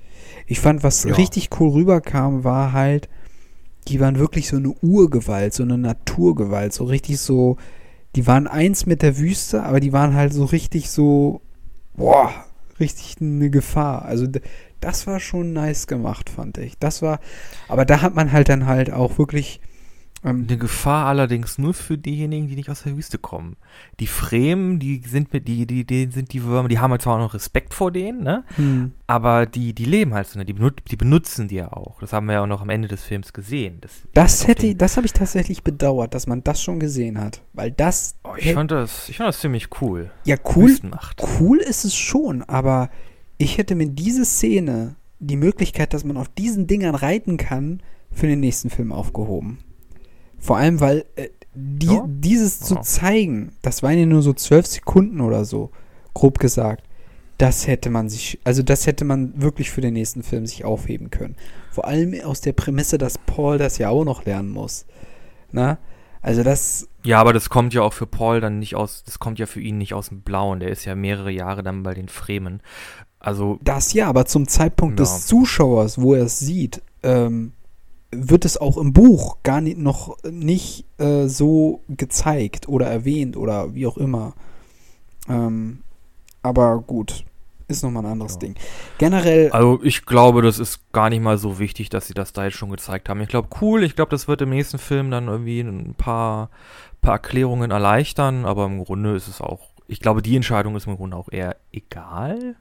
[0.48, 1.14] Ich fand, was ja.
[1.16, 3.10] richtig cool rüberkam, war halt,
[3.88, 6.74] die waren wirklich so eine Urgewalt, so eine Naturgewalt.
[6.74, 7.58] So richtig so,
[8.16, 11.42] die waren eins mit der Wüste, aber die waren halt so richtig so,
[11.96, 12.32] boah,
[12.80, 14.04] richtig eine Gefahr.
[14.06, 14.28] Also,
[14.80, 16.78] das war schon nice gemacht, fand ich.
[16.78, 17.20] Das war,
[17.68, 19.60] aber da hat man halt dann halt auch wirklich
[20.24, 23.58] ähm, Eine Gefahr allerdings nur für diejenigen, die nicht aus der Wüste kommen.
[24.00, 27.16] Die Fremen, die sind mit, die, die, die sind die Würmer, die haben halt zwar
[27.16, 28.44] auch noch Respekt vor denen, ne?
[28.56, 28.94] Hm.
[29.08, 30.46] Aber die, die leben halt so, ne?
[30.46, 32.00] Die, benut die benutzen die ja auch.
[32.00, 33.80] Das haben wir ja auch noch am Ende des Films gesehen.
[33.82, 37.42] Das, das hätte, das habe ich tatsächlich bedauert, dass man das schon gesehen hat.
[37.54, 38.16] Weil das.
[38.24, 40.12] Oh, ich fand das, ich fand das ziemlich cool.
[40.26, 40.78] Ja, cool.
[41.40, 42.90] Cool ist es schon, aber
[43.38, 48.28] ich hätte mir diese Szene, die Möglichkeit, dass man auf diesen Dingern reiten kann, für
[48.28, 49.58] den nächsten Film aufgehoben.
[50.44, 52.04] Vor allem, weil äh, die, ja?
[52.06, 52.66] dieses ja.
[52.66, 55.72] zu zeigen, das waren ja nur so zwölf Sekunden oder so,
[56.14, 56.84] grob gesagt.
[57.38, 61.12] Das hätte man sich, also das hätte man wirklich für den nächsten Film sich aufheben
[61.12, 61.38] können.
[61.72, 64.86] Vor allem aus der Prämisse, dass Paul das ja auch noch lernen muss.
[65.54, 65.78] Na?
[66.22, 66.90] Also das.
[67.06, 69.62] Ja, aber das kommt ja auch für Paul dann nicht aus, das kommt ja für
[69.62, 70.60] ihn nicht aus dem Blauen.
[70.60, 72.62] Der ist ja mehrere Jahre dann bei den Fremen.
[73.18, 73.60] Also.
[73.64, 75.06] Das ja, aber zum Zeitpunkt ja.
[75.06, 77.54] des Zuschauers, wo er es sieht, ähm,
[78.16, 83.74] wird es auch im Buch gar nicht, noch nicht äh, so gezeigt oder erwähnt oder
[83.74, 84.34] wie auch immer.
[85.28, 85.80] Ähm,
[86.42, 87.26] aber gut,
[87.68, 88.40] ist nochmal ein anderes ja.
[88.40, 88.56] Ding.
[88.98, 89.52] Generell.
[89.52, 92.58] Also ich glaube, das ist gar nicht mal so wichtig, dass sie das da jetzt
[92.58, 93.22] schon gezeigt haben.
[93.22, 96.50] Ich glaube, cool, ich glaube, das wird im nächsten Film dann irgendwie ein paar,
[97.02, 100.96] paar Erklärungen erleichtern, aber im Grunde ist es auch, ich glaube, die Entscheidung ist im
[100.98, 102.56] Grunde auch eher egal.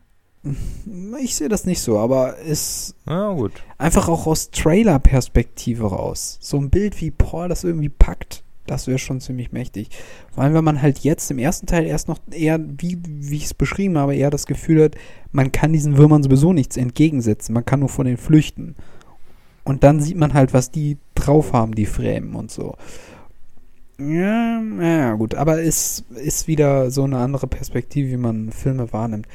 [1.20, 3.52] Ich sehe das nicht so, aber ist ja, gut.
[3.78, 6.38] einfach auch aus Trailer-Perspektive raus.
[6.40, 9.90] So ein Bild wie Paul das irgendwie packt, das wäre schon ziemlich mächtig.
[10.32, 13.44] Vor allem, wenn man halt jetzt im ersten Teil erst noch eher, wie, wie ich
[13.44, 14.96] es beschrieben habe, eher das Gefühl hat,
[15.30, 18.74] man kann diesen Würmern sowieso nichts entgegensetzen, man kann nur von den flüchten.
[19.62, 22.74] Und dann sieht man halt, was die drauf haben, die Främen und so.
[24.00, 29.28] Ja, ja, gut, aber es ist wieder so eine andere Perspektive, wie man Filme wahrnimmt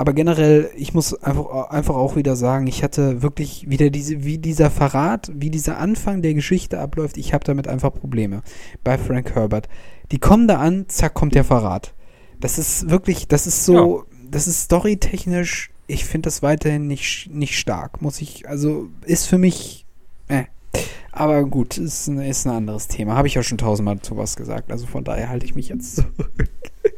[0.00, 4.38] aber generell, ich muss einfach, einfach auch wieder sagen, ich hatte wirklich wieder diese, wie
[4.38, 8.40] dieser Verrat, wie dieser Anfang der Geschichte abläuft, ich habe damit einfach Probleme
[8.82, 9.68] bei Frank Herbert.
[10.10, 11.92] Die kommen da an, zack, kommt der Verrat.
[12.40, 14.04] Das ist wirklich, das ist so, ja.
[14.30, 19.36] das ist storytechnisch, ich finde das weiterhin nicht, nicht stark, muss ich, also ist für
[19.36, 19.84] mich,
[20.28, 20.44] äh.
[21.12, 23.16] Aber gut, ist, ist ein anderes Thema.
[23.16, 25.96] Habe ich ja schon tausendmal zu was gesagt, also von daher halte ich mich jetzt
[25.96, 26.48] zurück.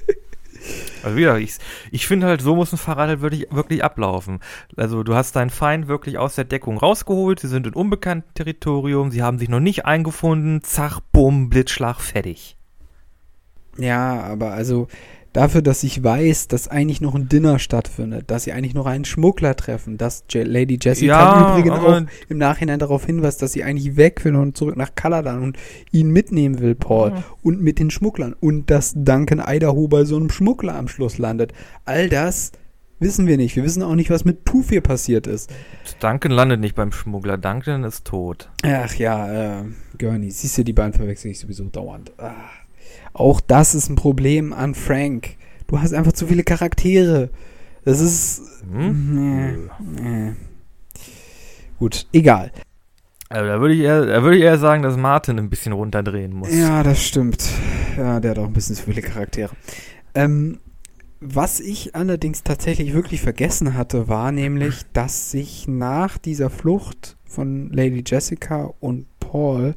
[1.03, 1.57] Also wieder, ich,
[1.91, 4.41] ich finde halt, so muss ein Fahrrad halt wirklich, wirklich ablaufen.
[4.77, 9.11] Also du hast deinen Feind wirklich aus der Deckung rausgeholt, sie sind in unbekanntem Territorium,
[9.11, 12.57] sie haben sich noch nicht eingefunden, zach, bumm, Blitzschlag, fertig.
[13.79, 14.89] Ja, aber also
[15.33, 19.07] Dafür, dass ich weiß, dass eigentlich noch ein Dinner stattfindet, dass sie eigentlich noch einen
[19.07, 23.65] Schmuggler treffen, dass Je Lady Jessica Ja, übrigens auch im Nachhinein darauf hinweist, dass sie
[23.65, 25.57] eigentlich weg will und zurück nach Kaladan und
[25.91, 27.11] ihn mitnehmen will, Paul.
[27.11, 27.25] Ja.
[27.43, 28.35] Und mit den Schmugglern.
[28.39, 31.55] Und dass Duncan Idaho bei so einem Schmuggler am Schluss landet.
[31.87, 32.53] All das
[33.01, 33.57] wissen wir nicht.
[33.57, 35.51] Wir wissen auch nicht, was mit Tufir passiert ist.
[36.01, 37.39] Duncan landet nicht beim Schmuggler.
[37.39, 38.51] Duncan ist tot.
[38.65, 39.65] Ach ja, äh,
[39.99, 42.13] Gurney, siehst du, die beiden verwechsel ich sowieso dauernd.
[42.19, 42.35] Ah.
[43.13, 45.37] Auch das ist ein Problem an Frank.
[45.67, 47.31] Du hast einfach zu viele Charaktere.
[47.85, 48.43] Das ist.
[48.71, 49.15] Hm?
[49.15, 50.33] Nee, nee.
[51.79, 52.53] Gut, egal.
[53.29, 56.35] Also da würde ich, eher- da würde ich eher sagen, dass Martin ein bisschen runterdrehen
[56.35, 56.55] muss.
[56.55, 57.45] Ja, das stimmt.
[57.97, 59.51] Ja, der hat auch ein bisschen zu viele Charaktere.
[60.15, 60.59] Ähm,
[61.21, 67.71] was ich allerdings tatsächlich wirklich vergessen hatte, war nämlich, dass sich nach dieser Flucht von
[67.73, 69.75] Lady Jessica und Paul,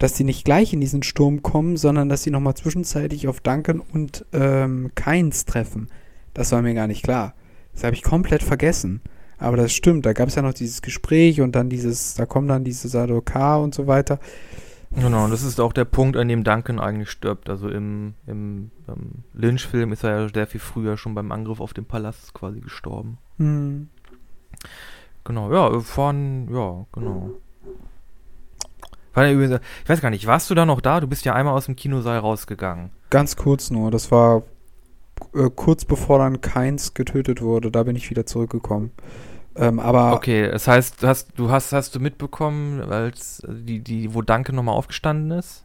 [0.00, 3.80] dass sie nicht gleich in diesen Sturm kommen, sondern dass sie nochmal zwischenzeitlich auf Duncan
[3.80, 5.88] und ähm, Keins treffen.
[6.32, 7.34] Das war mir gar nicht klar.
[7.74, 9.02] Das habe ich komplett vergessen.
[9.36, 12.48] Aber das stimmt, da gab es ja noch dieses Gespräch und dann dieses, da kommen
[12.48, 14.20] dann diese Sadokar und so weiter.
[14.90, 17.50] Genau, und das ist auch der Punkt, an dem Duncan eigentlich stirbt.
[17.50, 21.74] Also im, im, ähm, Lynch-Film ist er ja sehr viel früher schon beim Angriff auf
[21.74, 23.18] den Palast quasi gestorben.
[23.36, 23.88] Hm.
[25.24, 27.32] Genau, ja, von, ja, genau.
[29.14, 31.00] War ja übrigens, ich weiß gar nicht, warst du da noch da?
[31.00, 32.90] Du bist ja einmal aus dem Kinosaal rausgegangen.
[33.10, 34.42] Ganz kurz nur, das war
[35.34, 38.92] äh, kurz bevor dann Keins getötet wurde, da bin ich wieder zurückgekommen.
[39.56, 44.14] Ähm, aber Okay, das heißt, du hast, du hast, hast du mitbekommen, als die, die,
[44.14, 45.64] wo Duncan nochmal aufgestanden ist?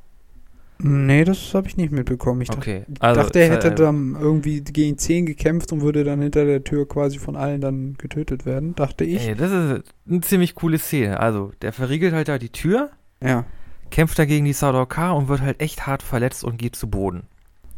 [0.77, 2.41] nee, das habe ich nicht mitbekommen.
[2.41, 6.03] Ich Okay, dachte, also, dachte, er hätte äh, dann irgendwie gegen 10 gekämpft und würde
[6.03, 9.21] dann hinter der Tür quasi von allen dann getötet werden, dachte ich.
[9.21, 11.19] Ey, das ist eine ziemlich coole Szene.
[11.19, 12.91] Also, der verriegelt halt da die Tür,
[13.21, 13.45] Ja,
[13.91, 17.27] kämpft da gegen die Sadokar und wird halt echt hart verletzt und geht zu Boden.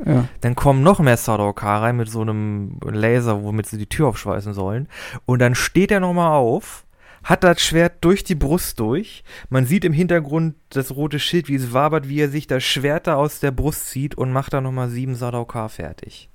[0.03, 0.27] ja.
[0.41, 4.53] Dann kommen noch mehr Sadokar rein mit so einem Laser, womit sie die Tür aufschweißen
[4.53, 4.87] sollen.
[5.25, 6.85] Und dann steht er nochmal auf,
[7.23, 9.23] hat das Schwert durch die Brust durch.
[9.49, 13.07] Man sieht im Hintergrund das rote Schild, wie es wabert, wie er sich das Schwert
[13.07, 16.29] da aus der Brust zieht und macht da nochmal sieben Sadokar fertig.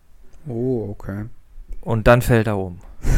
[0.47, 1.27] Oh, okay.
[1.81, 2.81] Und dann fällt er um.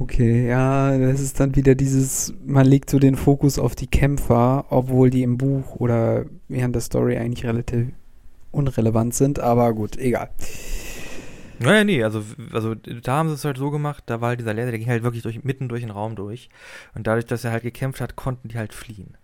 [0.00, 4.64] Okay, ja, das ist dann wieder dieses, man legt so den Fokus auf die Kämpfer,
[4.70, 7.88] obwohl die im Buch oder während der Story eigentlich relativ
[8.50, 10.30] unrelevant sind, aber gut, egal.
[11.58, 14.54] Naja, nee, also, also da haben sie es halt so gemacht, da war halt dieser
[14.54, 16.48] Laser, der ging halt wirklich durch, mitten durch den Raum durch.
[16.94, 19.18] Und dadurch, dass er halt gekämpft hat, konnten die halt fliehen.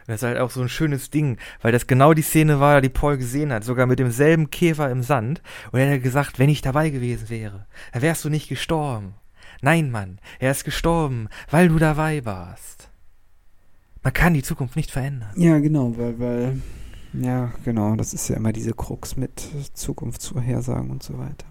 [0.00, 2.80] Und das ist halt auch so ein schönes Ding, weil das genau die Szene war,
[2.80, 5.42] die Paul gesehen hat, sogar mit demselben Käfer im Sand.
[5.70, 9.14] Und er hat gesagt, wenn ich dabei gewesen wäre, dann wärst du nicht gestorben.
[9.60, 12.90] Nein, Mann, er ist gestorben, weil du dabei warst.
[14.02, 15.30] Man kann die Zukunft nicht verändern.
[15.36, 16.62] Ja, genau, weil, weil,
[17.12, 21.46] ja, genau, das ist ja immer diese Krux mit Zukunftsvorhersagen und so weiter.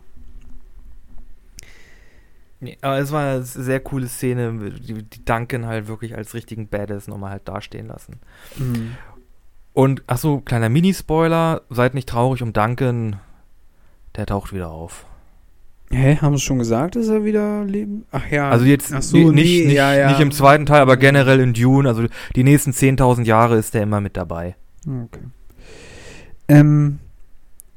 [2.59, 6.67] Nee, aber es war eine sehr coole Szene, die, die Duncan halt wirklich als richtigen
[6.67, 8.19] Badass nochmal halt dastehen lassen.
[8.57, 8.95] Mhm.
[9.73, 13.17] Und, ach so, kleiner Mini-Spoiler, seid nicht traurig um Duncan,
[14.15, 15.05] der taucht wieder auf.
[15.89, 18.05] Hä, haben sie schon gesagt, dass er wieder leben?
[18.11, 18.49] Ach ja.
[18.49, 20.09] Also jetzt so, nicht, nee, nicht, ja, ja.
[20.09, 23.83] nicht im zweiten Teil, aber generell in Dune, also die nächsten 10.000 Jahre ist der
[23.83, 24.55] immer mit dabei.
[24.85, 25.21] Okay.
[26.49, 26.99] Ähm,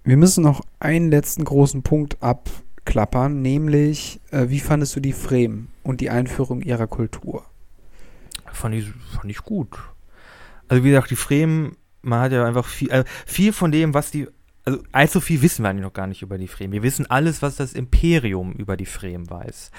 [0.02, 5.68] wir müssen noch einen letzten großen Punkt abklappern, nämlich, äh, wie fandest du die Fremen
[5.84, 7.44] und die Einführung ihrer Kultur?
[8.52, 9.78] Fand ich, fand ich gut.
[10.66, 14.11] Also wie gesagt, die Fremen, man hat ja einfach viel, äh, viel von dem, was
[14.11, 14.26] die,
[14.71, 16.73] also allzu viel wissen wir eigentlich noch gar nicht über die Fremen.
[16.73, 19.71] Wir wissen alles, was das Imperium über die Fremen weiß.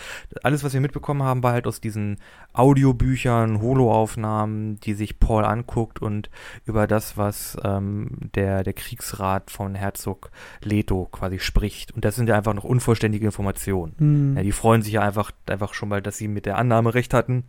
[0.44, 2.18] Alles, was wir mitbekommen haben, war halt aus diesen
[2.54, 6.30] Audiobüchern, Holoaufnahmen, die sich Paul anguckt und
[6.66, 10.32] über das, was ähm, der, der Kriegsrat von Herzog
[10.62, 11.92] Leto quasi spricht.
[11.92, 13.96] Und das sind ja einfach noch unvollständige Informationen.
[13.98, 14.38] Hm.
[14.38, 17.14] Ja, die freuen sich ja einfach, einfach schon mal, dass sie mit der Annahme recht
[17.14, 17.46] hatten,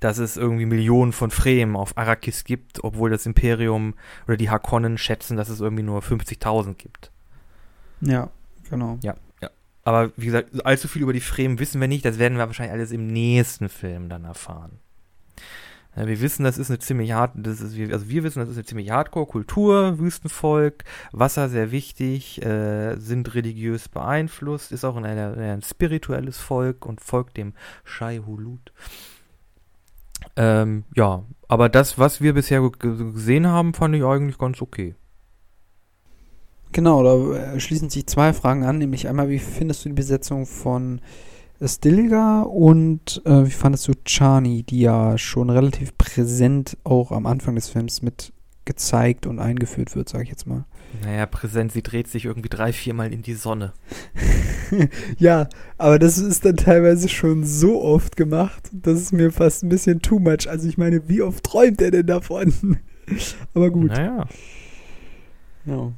[0.00, 3.94] dass es irgendwie Millionen von Fremen auf Arrakis gibt, obwohl das Imperium
[4.26, 7.10] oder die Harkonnen schätzen, dass es irgendwie nur 50.000 gibt.
[8.00, 8.30] ja,
[8.70, 8.98] genau.
[9.86, 12.72] Aber wie gesagt, allzu viel über die Fremen wissen wir nicht, das werden wir wahrscheinlich
[12.72, 14.80] alles im nächsten Film dann erfahren.
[15.94, 18.56] Ja, wir wissen, das ist eine ziemlich hart, das ist, also wir wissen, das ist
[18.56, 25.38] eine ziemlich Hardcore-Kultur, Wüstenvolk, Wasser sehr wichtig, äh, sind religiös beeinflusst, ist auch ein, ein,
[25.38, 27.54] ein spirituelles Volk und folgt dem
[27.84, 28.72] Shai Hulut.
[30.36, 34.94] Ähm, ja, aber das, was wir bisher ge- gesehen haben, fand ich eigentlich ganz okay.
[36.72, 40.44] Genau, da äh, schließen sich zwei Fragen an, nämlich einmal, wie findest du die Besetzung
[40.46, 41.00] von
[41.62, 47.54] Stilga und äh, wie fandest du Chani, die ja schon relativ präsent auch am Anfang
[47.54, 48.32] des Films mit
[48.66, 50.66] gezeigt und eingeführt wird, sage ich jetzt mal.
[51.02, 53.72] Naja, präsent, sie dreht sich irgendwie drei, viermal in die Sonne.
[55.18, 59.68] ja, aber das ist dann teilweise schon so oft gemacht, dass es mir fast ein
[59.68, 60.48] bisschen too much.
[60.48, 62.78] Also ich meine, wie oft träumt er denn davon?
[63.54, 63.90] aber gut.
[63.90, 64.26] Naja.
[65.66, 65.92] Ja.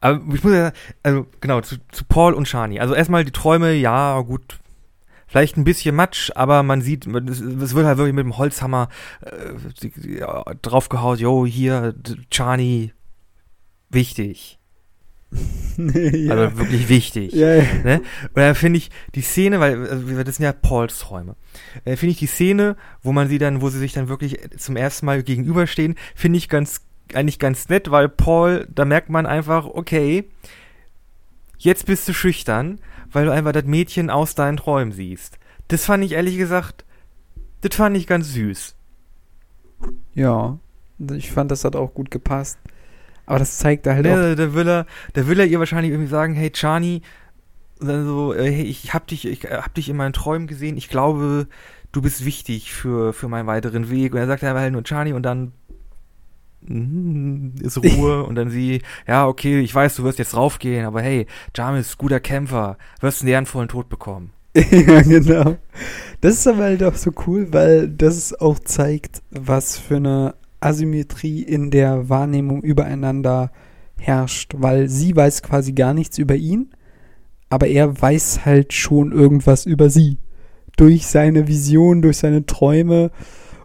[0.00, 0.72] Aber ich muss ja,
[1.02, 2.80] also genau, zu, zu Paul und Shani.
[2.80, 4.58] Also erstmal die Träume, ja, gut.
[5.26, 8.88] Vielleicht ein bisschen Matsch, aber man sieht, es wird halt wirklich mit dem Holzhammer
[9.20, 11.94] äh, draufgehaut, yo, hier,
[12.32, 12.92] Chani,
[13.90, 14.58] wichtig.
[15.76, 16.34] ja.
[16.34, 17.32] Also wirklich wichtig.
[17.32, 17.64] Ja, ja.
[17.84, 18.02] Ne?
[18.22, 21.36] Und dann finde ich die Szene, weil also das sind ja Pauls Träume,
[21.84, 24.76] äh, finde ich die Szene, wo man sie dann, wo sie sich dann wirklich zum
[24.76, 26.80] ersten Mal gegenüberstehen, finde ich ganz
[27.14, 30.30] eigentlich ganz nett, weil Paul, da merkt man einfach, okay,
[31.58, 32.80] jetzt bist du schüchtern,
[33.10, 35.38] weil du einfach das Mädchen aus deinen Träumen siehst.
[35.68, 36.84] Das fand ich ehrlich gesagt,
[37.60, 38.74] das fand ich ganz süß.
[40.14, 40.58] Ja,
[41.12, 42.58] ich fand, das hat auch gut gepasst.
[43.30, 44.34] Aber das zeigt halt ja, auch.
[44.34, 47.02] Da will er, da will er ihr wahrscheinlich irgendwie sagen, hey Chani,
[47.78, 50.76] so, äh, hey, ich hab dich, ich hab dich in meinen Träumen gesehen.
[50.76, 51.46] Ich glaube,
[51.92, 54.14] du bist wichtig für für meinen weiteren Weg.
[54.14, 55.52] Und er sagt einfach halt nur Chani und dann
[57.62, 61.28] ist Ruhe und dann sie, ja, okay, ich weiß, du wirst jetzt raufgehen, aber hey,
[61.56, 64.32] Jamis, guter Kämpfer, wirst einen ehrenvollen Tod bekommen.
[64.56, 65.56] ja, genau.
[66.20, 71.42] Das ist aber halt auch so cool, weil das auch zeigt, was für eine Asymmetrie
[71.42, 73.50] in der Wahrnehmung übereinander
[73.98, 76.70] herrscht, weil sie weiß quasi gar nichts über ihn,
[77.48, 80.18] aber er weiß halt schon irgendwas über sie.
[80.76, 83.10] Durch seine Vision, durch seine Träume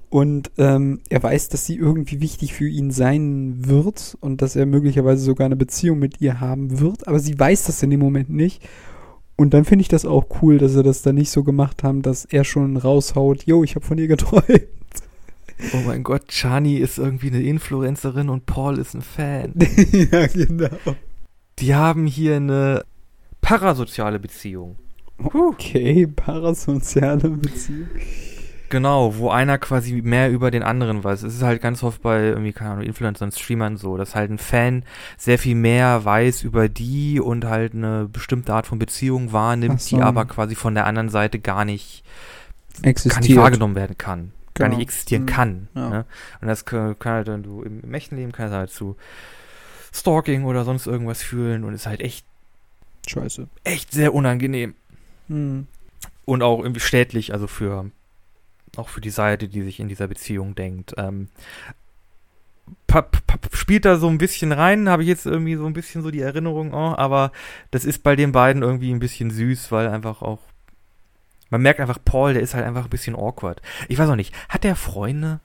[0.10, 4.66] und ähm, er weiß, dass sie irgendwie wichtig für ihn sein wird und dass er
[4.66, 8.30] möglicherweise sogar eine Beziehung mit ihr haben wird, aber sie weiß das in dem Moment
[8.30, 8.68] nicht.
[9.38, 12.02] Und dann finde ich das auch cool, dass sie das dann nicht so gemacht haben,
[12.02, 14.68] dass er schon raushaut, yo, ich habe von ihr geträumt.
[15.74, 19.53] Oh mein Gott, Chani ist irgendwie eine Influencerin und Paul ist ein Fan.
[19.91, 20.95] ja, genau.
[21.60, 22.84] Die haben hier eine
[23.41, 24.76] parasoziale Beziehung.
[25.18, 27.88] Okay, parasoziale Beziehung.
[28.70, 31.24] Genau, wo einer quasi mehr über den anderen weiß.
[31.24, 34.38] Es ist halt ganz oft bei irgendwie, keine Ahnung, Influencern, Streamern so, dass halt ein
[34.38, 34.84] Fan
[35.18, 39.95] sehr viel mehr weiß über die und halt eine bestimmte Art von Beziehung wahrnimmt, so.
[39.95, 42.03] die aber quasi von der anderen Seite gar nicht,
[42.82, 43.14] Existiert.
[43.14, 44.32] gar nicht wahrgenommen werden kann.
[44.56, 44.70] Genau.
[44.70, 45.28] Gar nicht existieren mhm.
[45.28, 45.68] kann.
[45.76, 45.89] Ja.
[45.89, 46.06] Ne?
[46.41, 48.95] Und das kann, kann halt dann du im, im echten Leben kannst halt zu
[49.93, 52.26] Stalking oder sonst irgendwas fühlen und ist halt echt
[53.08, 53.47] Scheiße.
[53.64, 54.74] Echt sehr unangenehm.
[55.28, 55.68] Mhm.
[56.26, 57.91] Und auch irgendwie städtlich, also für
[58.78, 60.95] auch für die Seite, die sich in dieser Beziehung denkt.
[60.97, 61.30] Ähm,
[63.53, 66.22] spielt da so ein bisschen rein, habe ich jetzt irgendwie so ein bisschen so die
[66.22, 67.32] Erinnerung, oh, aber
[67.72, 70.39] das ist bei den beiden irgendwie ein bisschen süß, weil einfach auch
[71.50, 73.62] man merkt einfach, Paul, der ist halt einfach ein bisschen awkward.
[73.88, 75.39] Ich weiß auch nicht, hat der Freunde?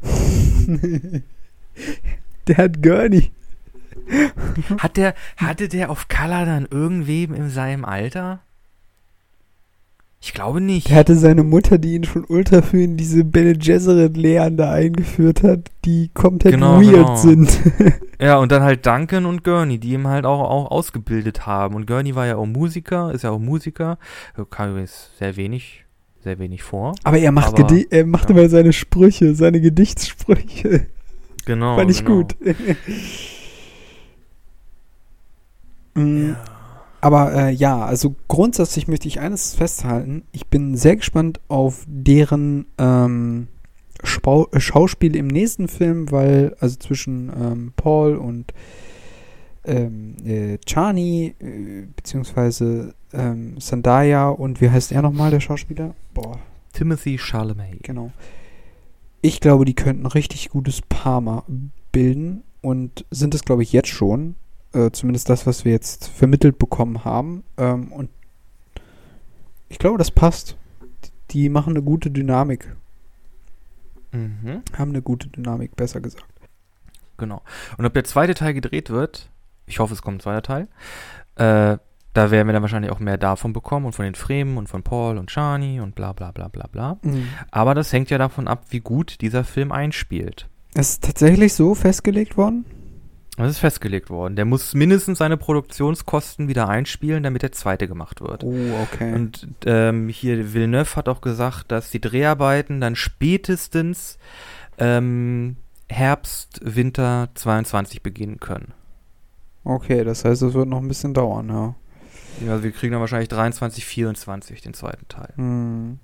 [2.48, 3.32] der hat Gurney.
[4.78, 8.40] hat der, hatte der auf Color dann irgendwem in seinem Alter?
[10.22, 10.90] Ich glaube nicht.
[10.90, 14.70] Er hatte seine Mutter, die ihn schon ultra für in diese Bene Gesserit Lehren da
[14.70, 17.16] eingeführt hat, die komplett genau, weird genau.
[17.16, 17.58] sind.
[18.20, 21.74] ja, und dann halt Duncan und Gurney, die ihm halt auch, auch ausgebildet haben.
[21.74, 23.98] Und Gurney war ja auch Musiker, ist ja auch Musiker.
[24.50, 25.86] Kam übrigens sehr wenig,
[26.22, 26.94] sehr wenig vor.
[27.04, 28.36] Aber er macht, aber, er macht ja.
[28.36, 30.86] immer seine Sprüche, seine Gedichtssprüche.
[31.46, 31.76] Genau.
[31.76, 32.16] Fand ich genau.
[32.18, 32.36] gut.
[35.94, 36.28] mm.
[36.28, 36.36] ja.
[37.00, 40.24] Aber äh, ja, also grundsätzlich möchte ich eines festhalten.
[40.32, 43.48] Ich bin sehr gespannt auf deren ähm,
[44.02, 48.52] äh, Schauspiel im nächsten Film, weil, also zwischen ähm, Paul und
[49.64, 55.94] ähm, äh, Chani, äh, beziehungsweise ähm, Sandaya und wie heißt er nochmal, der Schauspieler?
[56.14, 56.38] Boah.
[56.72, 57.78] Timothy Charlemagne.
[57.82, 58.12] Genau.
[59.22, 61.44] Ich glaube, die könnten ein richtig gutes Parma
[61.92, 64.34] bilden und sind es, glaube ich, jetzt schon.
[64.72, 67.42] Äh, zumindest das, was wir jetzt vermittelt bekommen haben.
[67.58, 68.08] Ähm, und
[69.68, 70.56] ich glaube, das passt.
[71.30, 72.76] Die machen eine gute Dynamik.
[74.12, 74.62] Mhm.
[74.76, 76.24] Haben eine gute Dynamik, besser gesagt.
[77.16, 77.42] Genau.
[77.76, 79.28] Und ob der zweite Teil gedreht wird,
[79.70, 80.68] ich hoffe, es kommt ein zweiter Teil,
[81.36, 81.78] äh,
[82.12, 84.82] da werden wir dann wahrscheinlich auch mehr davon bekommen und von den Fremen und von
[84.82, 86.98] Paul und Shani und bla bla bla bla bla.
[87.02, 87.28] Mhm.
[87.52, 90.48] Aber das hängt ja davon ab, wie gut dieser Film einspielt.
[90.74, 92.64] Ist tatsächlich so festgelegt worden?
[93.36, 94.36] Das ist festgelegt worden.
[94.36, 98.44] Der muss mindestens seine Produktionskosten wieder einspielen, damit der zweite gemacht wird.
[98.44, 99.14] Oh, okay.
[99.14, 104.18] Und ähm, hier Villeneuve hat auch gesagt, dass die Dreharbeiten dann spätestens
[104.78, 105.56] ähm,
[105.88, 108.74] Herbst, Winter 22 beginnen können.
[109.64, 111.74] Okay, das heißt, es wird noch ein bisschen dauern, ja.
[112.50, 115.32] Also wir kriegen dann wahrscheinlich 23, 24 den zweiten Teil.
[115.36, 115.98] Hm.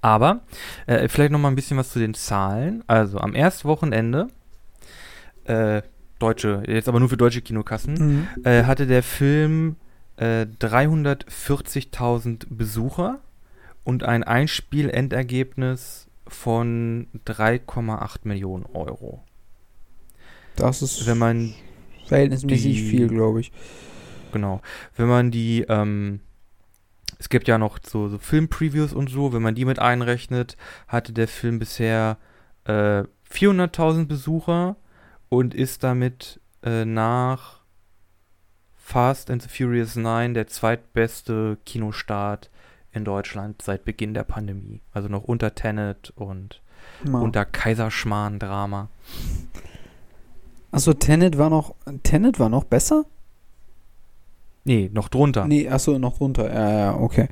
[0.00, 0.40] Aber
[0.86, 2.82] äh, vielleicht noch mal ein bisschen was zu den Zahlen.
[2.86, 4.28] Also am ersten Wochenende
[5.44, 5.82] äh,
[6.18, 8.28] deutsche, jetzt aber nur für deutsche Kinokassen, Mhm.
[8.44, 9.76] äh, hatte der Film
[10.16, 13.20] äh, 340.000 Besucher
[13.84, 19.22] und ein Einspielendergebnis von 3,8 Millionen Euro.
[20.56, 21.54] Das ist Wenn man
[22.06, 23.52] verhältnismäßig die- viel, glaube ich.
[24.32, 24.60] Genau.
[24.96, 26.20] Wenn man die, ähm,
[27.18, 30.56] es gibt ja noch so, so Film-Previews und so, wenn man die mit einrechnet,
[30.88, 32.16] hatte der Film bisher
[32.64, 34.76] äh, 400.000 Besucher
[35.28, 37.60] und ist damit äh, nach
[38.76, 42.50] Fast and the Furious 9 der zweitbeste Kinostart
[42.92, 44.82] in Deutschland seit Beginn der Pandemie.
[44.92, 46.60] Also noch unter Tenet und
[47.06, 47.18] Ja.
[47.18, 48.88] unter Kaiserschmarrn-Drama.
[50.72, 51.74] Achso, Tenet war noch.
[52.02, 53.04] Tenet war noch besser?
[54.64, 55.46] Nee, noch drunter.
[55.46, 56.52] Nee, achso, noch drunter.
[56.52, 57.28] Ja, ja, okay.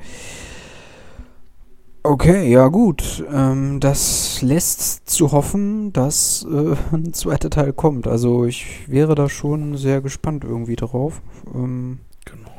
[2.03, 3.25] Okay, ja gut.
[3.31, 8.07] Ähm, das lässt zu hoffen, dass äh, ein zweiter Teil kommt.
[8.07, 11.21] Also ich wäre da schon sehr gespannt irgendwie drauf.
[11.55, 12.51] Ähm, Genau.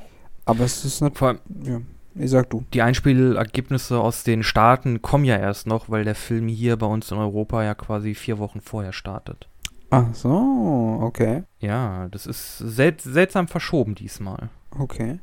[0.45, 1.17] aber es ist natürlich.
[1.19, 1.81] Vor allem, Ja,
[2.15, 2.63] nee, sag du.
[2.73, 7.11] die Einspielergebnisse aus den Staaten kommen ja erst noch, weil der Film hier bei uns
[7.11, 9.47] in Europa ja quasi vier Wochen vorher startet.
[9.91, 11.43] Ach so, okay.
[11.59, 14.49] Ja, das ist sel seltsam verschoben diesmal.
[14.79, 15.19] Okay.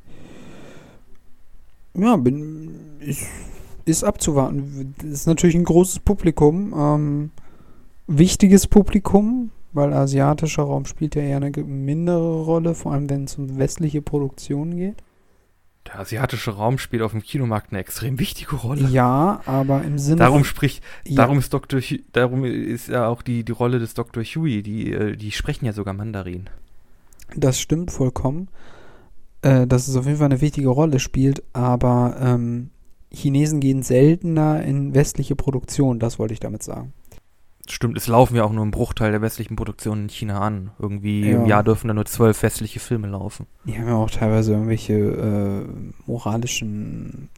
[1.95, 2.99] Ja, bin.
[3.01, 3.27] Ich,
[3.87, 4.95] ist abzuwarten.
[4.99, 6.75] Das ist natürlich ein großes Publikum.
[6.77, 7.31] Ähm,
[8.07, 13.39] wichtiges Publikum, weil asiatischer Raum spielt ja eher eine mindere Rolle, vor allem wenn es
[13.39, 15.03] um westliche Produktionen geht.
[15.87, 18.89] Der asiatische Raum spielt auf dem Kinomarkt eine extrem wichtige Rolle.
[18.89, 20.18] Ja, aber im Sinne.
[20.18, 21.81] Darum spricht, ja, darum ist Dr.
[21.81, 24.22] Hu darum ist ja auch die, die Rolle des Dr.
[24.22, 26.51] Huey, die, äh, die sprechen ja sogar Mandarin.
[27.35, 28.49] Das stimmt vollkommen.
[29.43, 32.70] Äh, dass es auf jeden Fall eine wichtige Rolle spielt, aber ähm,
[33.12, 36.93] Chinesen gehen seltener in westliche Produktion, das wollte ich damit sagen.
[37.71, 40.71] Stimmt, es laufen ja auch nur ein Bruchteil der westlichen Produktionen in China an.
[40.79, 41.47] Irgendwie im Ja.
[41.49, 43.47] Jahr dürfen da nur zwölf westliche Filme laufen.
[43.64, 45.66] Die haben ja auch teilweise irgendwelche äh,
[46.07, 47.29] moralischen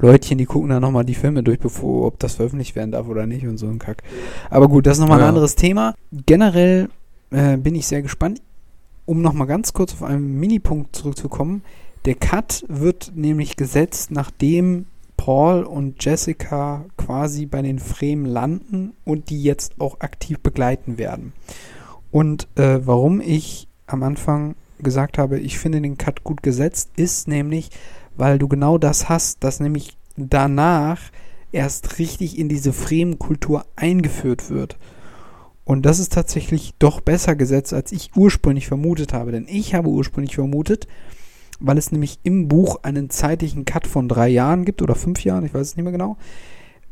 [0.00, 3.26] Leutchen, die gucken dann nochmal die Filme durch, bevor, ob das veröffentlicht werden darf oder
[3.26, 4.02] nicht und so ein Kack.
[4.48, 5.28] Aber gut, das ist nochmal ein Ja.
[5.28, 5.94] anderes Thema.
[6.26, 6.88] Generell
[7.30, 8.40] äh, bin ich sehr gespannt.
[9.06, 11.62] Um nochmal ganz kurz auf einen Minipunkt zurückzukommen.
[12.04, 14.86] Der Cut wird nämlich gesetzt, nachdem
[15.18, 21.34] Paul und Jessica quasi bei den Fremen landen und die jetzt auch aktiv begleiten werden.
[22.10, 27.28] Und äh, warum ich am Anfang gesagt habe, ich finde den Cut gut gesetzt, ist
[27.28, 27.68] nämlich,
[28.16, 31.00] weil du genau das hast, dass nämlich danach
[31.52, 34.78] erst richtig in diese Fremenkultur eingeführt wird.
[35.64, 39.32] Und das ist tatsächlich doch besser gesetzt, als ich ursprünglich vermutet habe.
[39.32, 40.86] Denn ich habe ursprünglich vermutet,
[41.60, 45.44] weil es nämlich im Buch einen zeitlichen Cut von drei Jahren gibt oder fünf Jahren,
[45.44, 46.16] ich weiß es nicht mehr genau,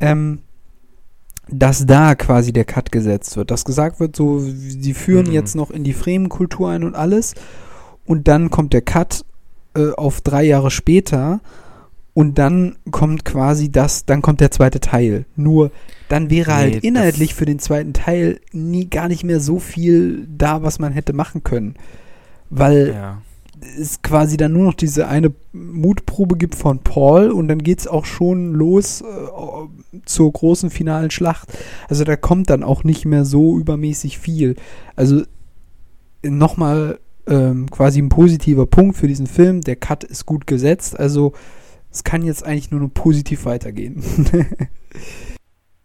[0.01, 0.41] ähm,
[1.49, 3.51] dass da quasi der Cut gesetzt wird.
[3.53, 5.33] Dass gesagt wird, so, sie führen Mhm.
[5.33, 7.35] jetzt noch in die Fremenkultur ein und alles.
[8.05, 9.25] Und dann kommt der Cut
[9.77, 11.41] äh, auf drei Jahre später.
[12.15, 15.27] Und dann kommt quasi das, dann kommt der zweite Teil.
[15.37, 15.71] Nur
[16.09, 20.27] dann wäre Nee, halt inhaltlich für den zweiten Teil nie gar nicht mehr so viel
[20.35, 21.75] da, was man hätte machen können.
[22.49, 23.23] Weil Ja.
[23.61, 28.05] Es quasi dann nur noch diese eine Mutprobe gibt von Paul und dann geht's auch
[28.05, 29.05] schon los äh,
[30.05, 31.49] zur großen finalen Schlacht.
[31.89, 34.57] Also da kommt dann auch nicht mehr so übermäßig viel.
[34.95, 35.23] Also
[36.23, 39.63] nochmal ähm, quasi ein positiver Punkt für diesen Film.
[39.63, 40.99] Der Cut ist gut gesetzt.
[40.99, 41.33] Also
[41.91, 44.03] es kann jetzt eigentlich nur noch positiv weitergehen.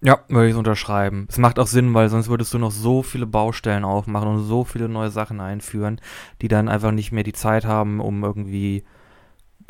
[0.03, 1.27] Ja, würde ich unterschreiben.
[1.29, 4.63] Es macht auch Sinn, weil sonst würdest du noch so viele Baustellen aufmachen und so
[4.63, 6.01] viele neue Sachen einführen,
[6.41, 8.83] die dann einfach nicht mehr die Zeit haben, um irgendwie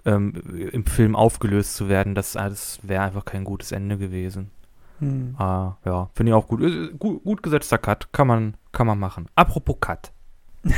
[0.05, 0.34] ähm,
[0.71, 2.15] im Film aufgelöst zu werden.
[2.15, 4.51] Das, das wäre einfach kein gutes Ende gewesen.
[4.99, 5.36] Hm.
[5.38, 6.61] Ah, ja, finde ich auch gut.
[6.97, 7.23] Gut.
[7.23, 8.13] Gut gesetzter Cut.
[8.13, 9.27] Kann man, kann man machen.
[9.36, 10.13] Apropos Cut.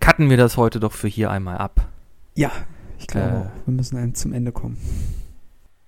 [0.00, 1.88] Cutten wir das heute doch für hier einmal ab.
[2.34, 2.50] ja,
[2.98, 3.66] ich glaube Äh.
[3.66, 4.76] Wir müssen zum Ende kommen.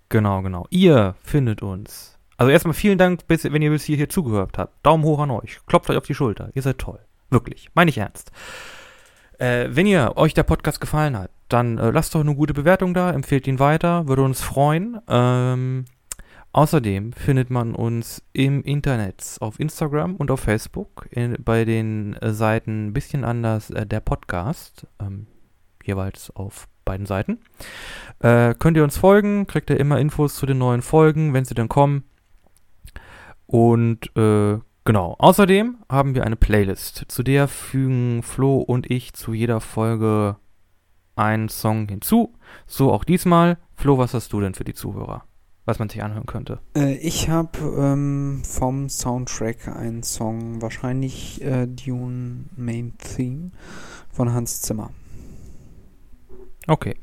[0.08, 0.66] Genau, genau.
[0.70, 2.18] Ihr findet uns.
[2.36, 4.84] Also erstmal vielen Dank, bis, wenn ihr bis hierher zugehört habt.
[4.84, 5.58] Daumen hoch an euch.
[5.66, 6.50] Klopft euch auf die Schulter.
[6.54, 7.00] Ihr seid toll.
[7.30, 7.70] Wirklich.
[7.74, 8.30] Meine ich ernst.
[9.38, 12.94] Äh, wenn ihr euch der Podcast gefallen hat, dann äh, lasst doch eine gute Bewertung
[12.94, 15.00] da, empfehlt ihn weiter, würde uns freuen.
[15.08, 15.84] Ähm,
[16.52, 22.32] außerdem findet man uns im Internet auf Instagram und auf Facebook in, bei den äh,
[22.32, 25.26] Seiten ein bisschen anders äh, der Podcast, ähm,
[25.84, 27.40] jeweils auf beiden Seiten.
[28.20, 31.54] Äh, könnt ihr uns folgen, kriegt ihr immer Infos zu den neuen Folgen, wenn sie
[31.54, 32.04] dann kommen.
[33.46, 39.34] Und äh, genau, außerdem haben wir eine Playlist, zu der fügen Flo und ich zu
[39.34, 40.36] jeder Folge
[41.14, 42.32] einen Song hinzu.
[42.66, 43.58] So auch diesmal.
[43.74, 45.24] Flo, was hast du denn für die Zuhörer?
[45.66, 46.60] was man sich anhören könnte?
[46.74, 53.50] Äh, ich habe ähm, vom Soundtrack einen Song, wahrscheinlich äh, Dune Main Theme
[54.10, 54.90] von Hans Zimmer.
[56.66, 56.96] Okay.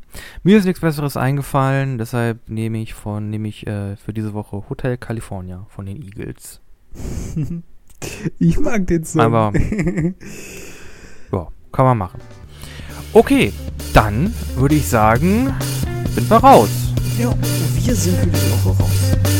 [0.44, 4.64] Mir ist nichts Besseres eingefallen, deshalb nehme ich von, nehme ich äh, für diese Woche
[4.70, 6.62] Hotel California von den Eagles.
[8.40, 9.22] ich mag den Song.
[9.22, 9.54] Aber
[11.32, 12.20] ja, kann man machen.
[13.14, 13.54] Okay,
[13.94, 15.54] dann würde ich sagen,
[16.12, 16.70] sind wir raus.
[17.18, 17.34] Ja,
[17.86, 19.33] wir sind für diese Woche raus.